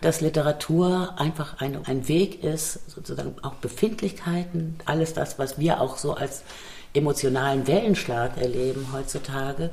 dass 0.00 0.20
Literatur 0.20 1.14
einfach 1.16 1.60
ein, 1.60 1.86
ein 1.86 2.08
Weg 2.08 2.42
ist, 2.42 2.90
sozusagen 2.90 3.36
auch 3.42 3.54
Befindlichkeiten, 3.54 4.76
alles 4.84 5.14
das, 5.14 5.38
was 5.38 5.58
wir 5.58 5.80
auch 5.80 5.96
so 5.96 6.14
als 6.14 6.42
emotionalen 6.92 7.66
Wellenschlag 7.66 8.36
erleben 8.36 8.88
heutzutage, 8.92 9.70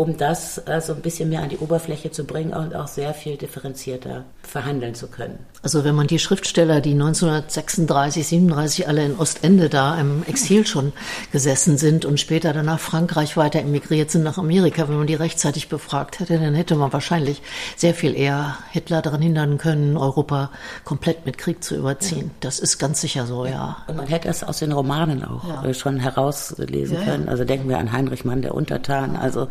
um 0.00 0.16
das 0.16 0.56
äh, 0.66 0.80
so 0.80 0.94
ein 0.94 1.02
bisschen 1.02 1.28
mehr 1.28 1.42
an 1.42 1.50
die 1.50 1.58
Oberfläche 1.58 2.10
zu 2.10 2.24
bringen 2.24 2.54
und 2.54 2.74
auch 2.74 2.88
sehr 2.88 3.12
viel 3.12 3.36
differenzierter 3.36 4.24
verhandeln 4.42 4.94
zu 4.94 5.08
können. 5.08 5.40
Also 5.62 5.84
wenn 5.84 5.94
man 5.94 6.06
die 6.06 6.18
Schriftsteller, 6.18 6.80
die 6.80 6.92
1936, 6.92 8.26
37 8.26 8.88
alle 8.88 9.04
in 9.04 9.18
Ostende 9.18 9.68
da 9.68 10.00
im 10.00 10.22
Exil 10.26 10.66
schon 10.66 10.94
gesessen 11.32 11.76
sind 11.76 12.06
und 12.06 12.18
später 12.18 12.54
dann 12.54 12.64
nach 12.64 12.80
Frankreich 12.80 13.36
weiter 13.36 13.60
emigriert 13.60 14.10
sind 14.10 14.22
nach 14.22 14.38
Amerika, 14.38 14.88
wenn 14.88 14.96
man 14.96 15.06
die 15.06 15.16
rechtzeitig 15.16 15.68
befragt 15.68 16.18
hätte, 16.18 16.38
dann 16.38 16.54
hätte 16.54 16.76
man 16.76 16.94
wahrscheinlich 16.94 17.42
sehr 17.76 17.92
viel 17.92 18.16
eher 18.16 18.56
Hitler 18.70 19.02
daran 19.02 19.20
hindern 19.20 19.58
können, 19.58 19.98
Europa 19.98 20.48
komplett 20.82 21.26
mit 21.26 21.36
Krieg 21.36 21.62
zu 21.62 21.76
überziehen. 21.76 22.28
Ja. 22.28 22.36
Das 22.40 22.58
ist 22.58 22.78
ganz 22.78 23.02
sicher 23.02 23.26
so, 23.26 23.44
ja. 23.44 23.50
ja. 23.50 23.76
Und 23.86 23.98
man 23.98 24.06
hätte 24.06 24.28
es 24.28 24.42
aus 24.42 24.60
den 24.60 24.72
Romanen 24.72 25.22
auch 25.26 25.46
ja. 25.46 25.62
Äh, 25.62 25.74
schon 25.74 25.98
herauslesen 25.98 27.04
können. 27.04 27.28
Also 27.28 27.44
denken 27.44 27.68
wir 27.68 27.76
an 27.76 27.92
Heinrich 27.92 28.24
Mann, 28.24 28.40
der 28.40 28.54
Untertan. 28.54 29.14
Also 29.14 29.48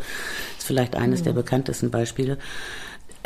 ist 0.58 0.66
vielleicht 0.66 0.96
eines 0.96 1.22
der 1.22 1.32
bekanntesten 1.32 1.90
Beispiele. 1.90 2.38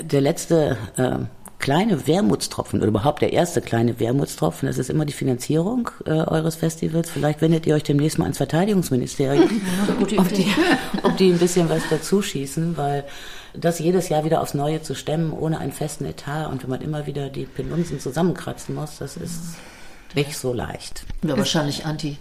Der 0.03 0.20
letzte 0.20 0.77
äh, 0.96 1.18
kleine 1.64 2.07
Wermutstropfen 2.07 2.81
oder 2.81 2.88
überhaupt 2.88 3.22
der 3.22 3.33
erste 3.33 3.62
kleine 3.62 3.98
Wermutstropfen, 3.98 4.66
das 4.66 4.77
ist 4.77 4.90
immer 4.90 5.07
die 5.07 5.14
Finanzierung 5.14 5.88
äh, 6.05 6.11
eures 6.11 6.57
Festivals. 6.57 7.09
Vielleicht 7.09 7.40
wendet 7.40 7.66
ihr 7.66 7.74
euch 7.74 7.85
demnächst 7.85 8.18
mal 8.18 8.24
ans 8.24 8.37
Verteidigungsministerium, 8.37 9.48
ja, 9.88 9.94
ob, 10.18 10.29
die, 10.29 10.46
ob 11.03 11.16
die 11.16 11.31
ein 11.31 11.38
bisschen 11.38 11.70
was 11.70 11.83
dazu 11.88 12.20
schießen, 12.20 12.77
weil 12.77 13.05
das 13.55 13.79
jedes 13.79 14.11
Jahr 14.11 14.24
wieder 14.24 14.42
aufs 14.42 14.53
Neue 14.53 14.83
zu 14.83 14.94
stemmen, 14.94 15.33
ohne 15.33 15.59
einen 15.59 15.72
festen 15.72 16.05
Etat 16.05 16.48
und 16.48 16.62
wenn 16.64 16.70
man 16.70 16.83
immer 16.83 17.07
wieder 17.07 17.31
die 17.31 17.46
Penunsen 17.46 17.98
zusammenkratzen 17.98 18.74
muss, 18.74 18.98
das 18.98 19.16
ist 19.16 19.55
nicht 20.14 20.37
so 20.37 20.53
leicht. 20.53 21.05
Ja, 21.22 21.37
wahrscheinlich 21.37 21.87
anti, 21.87 22.18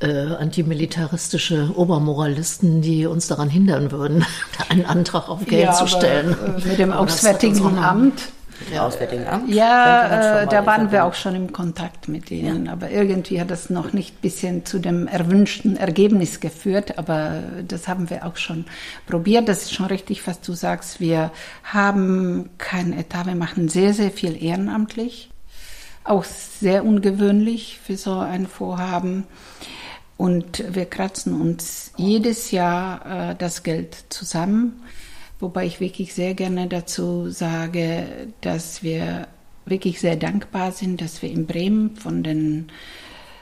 äh, 0.00 0.34
antimilitaristische 0.34 1.70
Obermoralisten, 1.74 2.82
die 2.82 3.06
uns 3.06 3.28
daran 3.28 3.48
hindern 3.48 3.90
würden, 3.90 4.24
einen 4.68 4.84
Antrag 4.84 5.28
auf 5.28 5.44
Geld 5.46 5.64
ja, 5.64 5.72
zu 5.72 5.86
stellen. 5.86 6.34
Aber, 6.34 6.58
äh, 6.58 6.68
mit 6.68 6.78
dem 6.78 6.92
Auswärtigen 6.92 7.78
Amt. 7.78 8.28
Ja, 8.72 8.86
Auswärtigen 8.86 9.26
Amt? 9.26 9.52
Ja, 9.52 10.42
äh, 10.42 10.46
da 10.46 10.66
waren 10.66 10.92
wir 10.92 11.04
auch 11.04 11.14
schon 11.14 11.34
im 11.34 11.52
Kontakt 11.52 12.08
mit 12.08 12.30
ihnen. 12.30 12.66
Ja. 12.66 12.72
Aber 12.72 12.90
irgendwie 12.90 13.40
hat 13.40 13.50
das 13.50 13.70
noch 13.70 13.92
nicht 13.92 14.20
bisschen 14.20 14.64
zu 14.64 14.78
dem 14.78 15.08
erwünschten 15.08 15.76
Ergebnis 15.76 16.38
geführt. 16.38 16.98
Aber 16.98 17.42
das 17.66 17.88
haben 17.88 18.10
wir 18.10 18.24
auch 18.24 18.36
schon 18.36 18.66
probiert. 19.06 19.48
Das 19.48 19.62
ist 19.62 19.74
schon 19.74 19.86
richtig, 19.86 20.26
was 20.26 20.40
du 20.40 20.52
sagst. 20.52 21.00
Wir 21.00 21.32
haben 21.64 22.50
kein 22.58 22.92
Etat. 22.92 23.26
Wir 23.26 23.34
machen 23.34 23.68
sehr, 23.68 23.94
sehr 23.94 24.10
viel 24.10 24.40
ehrenamtlich 24.40 25.31
auch 26.04 26.24
sehr 26.24 26.84
ungewöhnlich 26.84 27.78
für 27.82 27.96
so 27.96 28.14
ein 28.14 28.46
Vorhaben. 28.46 29.24
Und 30.16 30.64
wir 30.74 30.86
kratzen 30.86 31.40
uns 31.40 31.92
jedes 31.96 32.50
Jahr 32.50 33.30
äh, 33.30 33.36
das 33.36 33.62
Geld 33.62 34.04
zusammen, 34.08 34.82
wobei 35.40 35.66
ich 35.66 35.80
wirklich 35.80 36.14
sehr 36.14 36.34
gerne 36.34 36.68
dazu 36.68 37.28
sage, 37.30 38.06
dass 38.40 38.82
wir 38.82 39.26
wirklich 39.64 40.00
sehr 40.00 40.16
dankbar 40.16 40.72
sind, 40.72 41.00
dass 41.00 41.22
wir 41.22 41.30
in 41.30 41.46
Bremen 41.46 41.96
von 41.96 42.22
den 42.22 42.70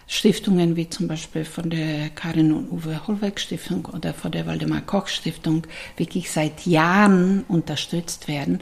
Stiftungen 0.06 0.74
wie 0.74 0.90
zum 0.90 1.06
Beispiel 1.06 1.44
von 1.44 1.70
der 1.70 2.10
Karin 2.10 2.52
und 2.52 2.72
Uwe 2.72 3.06
Hollweg 3.06 3.38
Stiftung 3.38 3.86
oder 3.86 4.12
von 4.12 4.32
der 4.32 4.44
Waldemar 4.44 4.80
Koch 4.80 5.06
Stiftung 5.06 5.66
wirklich 5.96 6.32
seit 6.32 6.66
Jahren 6.66 7.44
unterstützt 7.46 8.26
werden. 8.26 8.60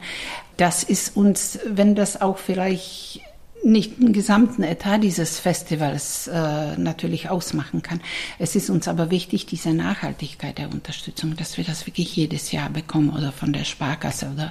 Das 0.57 0.83
ist 0.83 1.17
uns, 1.17 1.57
wenn 1.65 1.95
das 1.95 2.21
auch 2.21 2.37
vielleicht 2.37 3.21
nicht 3.63 3.99
den 3.99 4.13
gesamten 4.13 4.63
Etat 4.63 4.99
dieses 4.99 5.39
Festivals 5.39 6.27
äh, 6.27 6.77
natürlich 6.77 7.29
ausmachen 7.29 7.81
kann. 7.81 7.99
Es 8.37 8.55
ist 8.55 8.69
uns 8.69 8.87
aber 8.87 9.11
wichtig, 9.11 9.45
diese 9.45 9.73
Nachhaltigkeit 9.73 10.57
der 10.57 10.69
Unterstützung, 10.69 11.35
dass 11.35 11.57
wir 11.57 11.63
das 11.63 11.85
wirklich 11.85 12.15
jedes 12.15 12.51
Jahr 12.51 12.69
bekommen 12.69 13.09
oder 13.09 13.31
von 13.31 13.53
der 13.53 13.65
Sparkasse 13.65 14.31
oder 14.33 14.49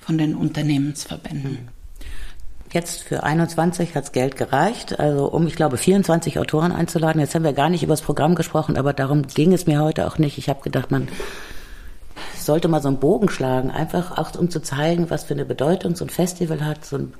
von 0.00 0.18
den 0.18 0.34
Unternehmensverbänden. 0.34 1.68
Jetzt 2.72 3.02
für 3.02 3.22
21 3.22 3.94
hat's 3.94 4.12
Geld 4.12 4.36
gereicht, 4.36 4.98
also 4.98 5.30
um, 5.30 5.46
ich 5.46 5.54
glaube, 5.54 5.76
24 5.76 6.38
Autoren 6.38 6.72
einzuladen. 6.72 7.20
Jetzt 7.20 7.34
haben 7.34 7.44
wir 7.44 7.52
gar 7.52 7.70
nicht 7.70 7.82
über 7.82 7.92
das 7.92 8.02
Programm 8.02 8.34
gesprochen, 8.34 8.76
aber 8.76 8.92
darum 8.92 9.22
ging 9.26 9.52
es 9.52 9.66
mir 9.66 9.80
heute 9.80 10.06
auch 10.06 10.18
nicht. 10.18 10.36
Ich 10.36 10.48
habe 10.48 10.62
gedacht, 10.62 10.90
man 10.90 11.08
sollte 12.36 12.68
mal 12.68 12.82
so 12.82 12.88
einen 12.88 12.98
Bogen 12.98 13.28
schlagen, 13.28 13.70
einfach 13.70 14.18
auch 14.18 14.34
um 14.34 14.50
zu 14.50 14.60
zeigen, 14.60 15.10
was 15.10 15.24
für 15.24 15.34
eine 15.34 15.44
Bedeutung 15.44 15.94
so 15.94 16.04
ein 16.04 16.10
Festival 16.10 16.64
hat, 16.64 16.84
so 16.84 16.96
ein 16.96 17.14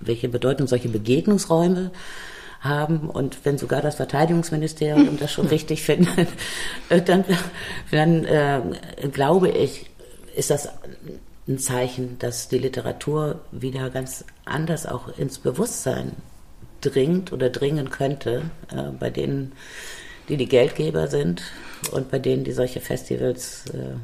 welche 0.00 0.28
Bedeutung 0.28 0.66
solche 0.66 0.88
Begegnungsräume 0.88 1.90
haben. 2.60 3.10
Und 3.10 3.44
wenn 3.44 3.58
sogar 3.58 3.82
das 3.82 3.96
Verteidigungsministerium 3.96 5.18
das 5.18 5.32
schon 5.32 5.50
wichtig 5.50 5.82
findet, 5.84 6.28
äh, 6.88 7.00
dann, 7.02 7.24
dann 7.90 8.24
äh, 8.24 8.60
glaube 9.12 9.50
ich, 9.50 9.86
ist 10.34 10.50
das 10.50 10.68
ein 11.46 11.58
Zeichen, 11.58 12.18
dass 12.18 12.48
die 12.48 12.58
Literatur 12.58 13.40
wieder 13.52 13.90
ganz 13.90 14.24
anders 14.44 14.86
auch 14.86 15.16
ins 15.18 15.38
Bewusstsein 15.38 16.12
dringt 16.80 17.32
oder 17.32 17.50
dringen 17.50 17.90
könnte, 17.90 18.42
äh, 18.70 18.90
bei 18.98 19.10
denen, 19.10 19.52
die 20.28 20.36
die 20.38 20.48
Geldgeber 20.48 21.08
sind 21.08 21.42
und 21.92 22.10
bei 22.10 22.18
denen, 22.18 22.44
die 22.44 22.52
solche 22.52 22.80
Festivals 22.80 23.66
äh, 23.74 23.96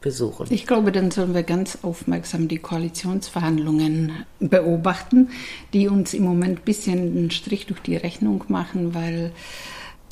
besuchen. 0.00 0.46
Ich 0.50 0.66
glaube, 0.66 0.92
dann 0.92 1.10
sollen 1.10 1.34
wir 1.34 1.42
ganz 1.42 1.78
aufmerksam 1.82 2.48
die 2.48 2.58
Koalitionsverhandlungen 2.58 4.24
beobachten, 4.38 5.28
die 5.72 5.88
uns 5.88 6.14
im 6.14 6.24
Moment 6.24 6.60
ein 6.60 6.64
bisschen 6.64 6.98
einen 6.98 7.30
Strich 7.30 7.66
durch 7.66 7.80
die 7.80 7.96
Rechnung 7.96 8.44
machen, 8.48 8.94
weil 8.94 9.32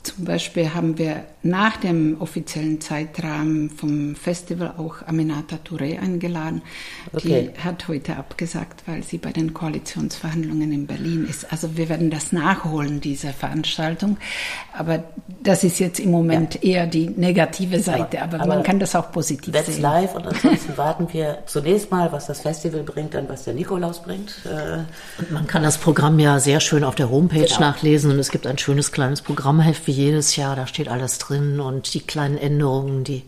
zum 0.08 0.24
Beispiel 0.24 0.74
haben 0.74 0.96
wir 0.96 1.24
nach 1.42 1.76
dem 1.76 2.20
offiziellen 2.20 2.80
Zeitrahmen 2.80 3.70
vom 3.70 4.16
Festival 4.16 4.74
auch 4.76 5.06
Aminata 5.06 5.56
Touré 5.56 5.98
eingeladen. 6.00 6.62
Okay. 7.12 7.50
Die 7.54 7.60
hat 7.60 7.88
heute 7.88 8.16
abgesagt, 8.16 8.82
weil 8.86 9.02
sie 9.02 9.18
bei 9.18 9.32
den 9.32 9.54
Koalitionsverhandlungen 9.54 10.72
in 10.72 10.86
Berlin 10.86 11.26
ist. 11.28 11.52
Also 11.52 11.76
wir 11.76 11.88
werden 11.88 12.10
das 12.10 12.32
nachholen, 12.32 13.00
diese 13.00 13.28
Veranstaltung. 13.28 14.16
Aber 14.76 15.04
das 15.42 15.62
ist 15.62 15.78
jetzt 15.78 16.00
im 16.00 16.10
Moment 16.10 16.54
ja. 16.54 16.60
eher 16.62 16.86
die 16.86 17.10
negative 17.10 17.80
Seite. 17.80 18.22
Aber, 18.22 18.34
aber, 18.34 18.44
aber 18.44 18.54
man 18.54 18.62
kann 18.62 18.80
das 18.80 18.96
auch 18.96 19.12
positiv 19.12 19.54
sehen. 19.54 19.64
sehen. 19.66 19.82
live 19.82 20.14
und 20.14 20.26
ansonsten 20.26 20.76
warten 20.76 21.06
wir 21.12 21.38
zunächst 21.46 21.90
mal, 21.90 22.10
was 22.12 22.26
das 22.26 22.40
Festival 22.40 22.82
bringt, 22.82 23.14
dann 23.14 23.28
was 23.28 23.44
der 23.44 23.54
Nikolaus 23.54 24.02
bringt. 24.02 24.34
Äh, 24.44 25.20
und 25.20 25.30
man 25.30 25.46
kann 25.46 25.62
das 25.62 25.78
Programm 25.78 26.18
ja 26.18 26.40
sehr 26.40 26.60
schön 26.60 26.82
auf 26.82 26.94
der 26.94 27.10
Homepage 27.10 27.44
genau. 27.46 27.60
nachlesen 27.60 28.10
und 28.10 28.18
es 28.18 28.30
gibt 28.30 28.46
ein 28.46 28.58
schönes 28.58 28.90
kleines 28.90 29.22
Programmheft 29.22 29.86
wie 29.86 29.97
jedes 29.98 30.36
Jahr, 30.36 30.56
da 30.56 30.66
steht 30.66 30.88
alles 30.88 31.18
drin 31.18 31.60
und 31.60 31.92
die 31.92 32.00
kleinen 32.00 32.38
Änderungen, 32.38 33.04
die 33.04 33.24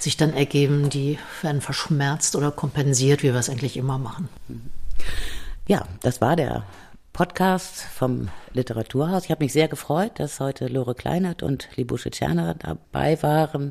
sich 0.00 0.16
dann 0.16 0.32
ergeben, 0.32 0.90
die 0.90 1.18
werden 1.42 1.60
verschmerzt 1.60 2.34
oder 2.34 2.50
kompensiert, 2.50 3.22
wie 3.22 3.32
wir 3.32 3.40
es 3.40 3.50
eigentlich 3.50 3.76
immer 3.76 3.98
machen. 3.98 4.28
Ja, 5.68 5.86
das 6.02 6.20
war 6.20 6.34
der 6.34 6.64
Podcast 7.12 7.80
vom 7.80 8.28
Literaturhaus. 8.52 9.24
Ich 9.24 9.30
habe 9.30 9.44
mich 9.44 9.52
sehr 9.52 9.68
gefreut, 9.68 10.12
dass 10.16 10.40
heute 10.40 10.66
Lore 10.66 10.94
Kleinert 10.94 11.42
und 11.42 11.68
Libusche 11.76 12.10
Tscherner 12.10 12.54
dabei 12.54 13.22
waren 13.22 13.70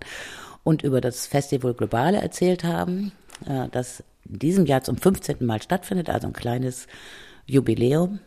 und 0.64 0.84
über 0.84 1.02
das 1.02 1.28
Festival 1.28 1.74
Globale 1.74 2.22
erzählt 2.22 2.64
haben, 2.64 3.12
äh, 3.46 3.68
das 3.72 4.04
in 4.28 4.40
diesem 4.40 4.66
Jahr 4.66 4.84
zum 4.84 4.98
15. 4.98 5.46
Mal 5.46 5.62
stattfindet, 5.62 6.10
also 6.10 6.28
ein 6.28 6.34
kleines 6.34 6.88
Jubiläum. 7.46 8.20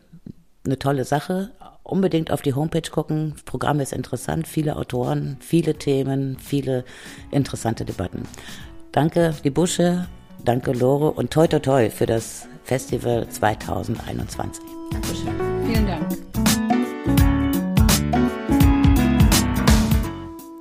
Eine 0.65 0.79
tolle 0.79 1.05
Sache, 1.05 1.51
unbedingt 1.91 2.31
auf 2.31 2.41
die 2.41 2.53
Homepage 2.53 2.89
gucken. 2.89 3.31
Das 3.33 3.43
Programm 3.43 3.79
ist 3.79 3.93
interessant, 3.93 4.47
viele 4.47 4.75
Autoren, 4.75 5.37
viele 5.39 5.75
Themen, 5.75 6.37
viele 6.39 6.83
interessante 7.31 7.85
Debatten. 7.85 8.23
Danke, 8.91 9.35
die 9.43 9.49
Busche, 9.49 10.07
danke, 10.43 10.71
Lore 10.71 11.11
und 11.11 11.31
toi 11.31 11.47
toi 11.47 11.59
toi 11.59 11.89
für 11.89 12.05
das 12.05 12.47
Festival 12.63 13.27
2021. 13.29 14.63
Dankeschön. 14.91 15.33
Vielen 15.65 15.87
Dank. 15.87 16.07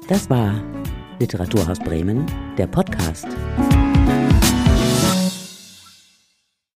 Das 0.08 0.30
war 0.30 0.54
Literaturhaus 1.18 1.78
Bremen, 1.80 2.24
der 2.56 2.66
Podcast. 2.66 3.26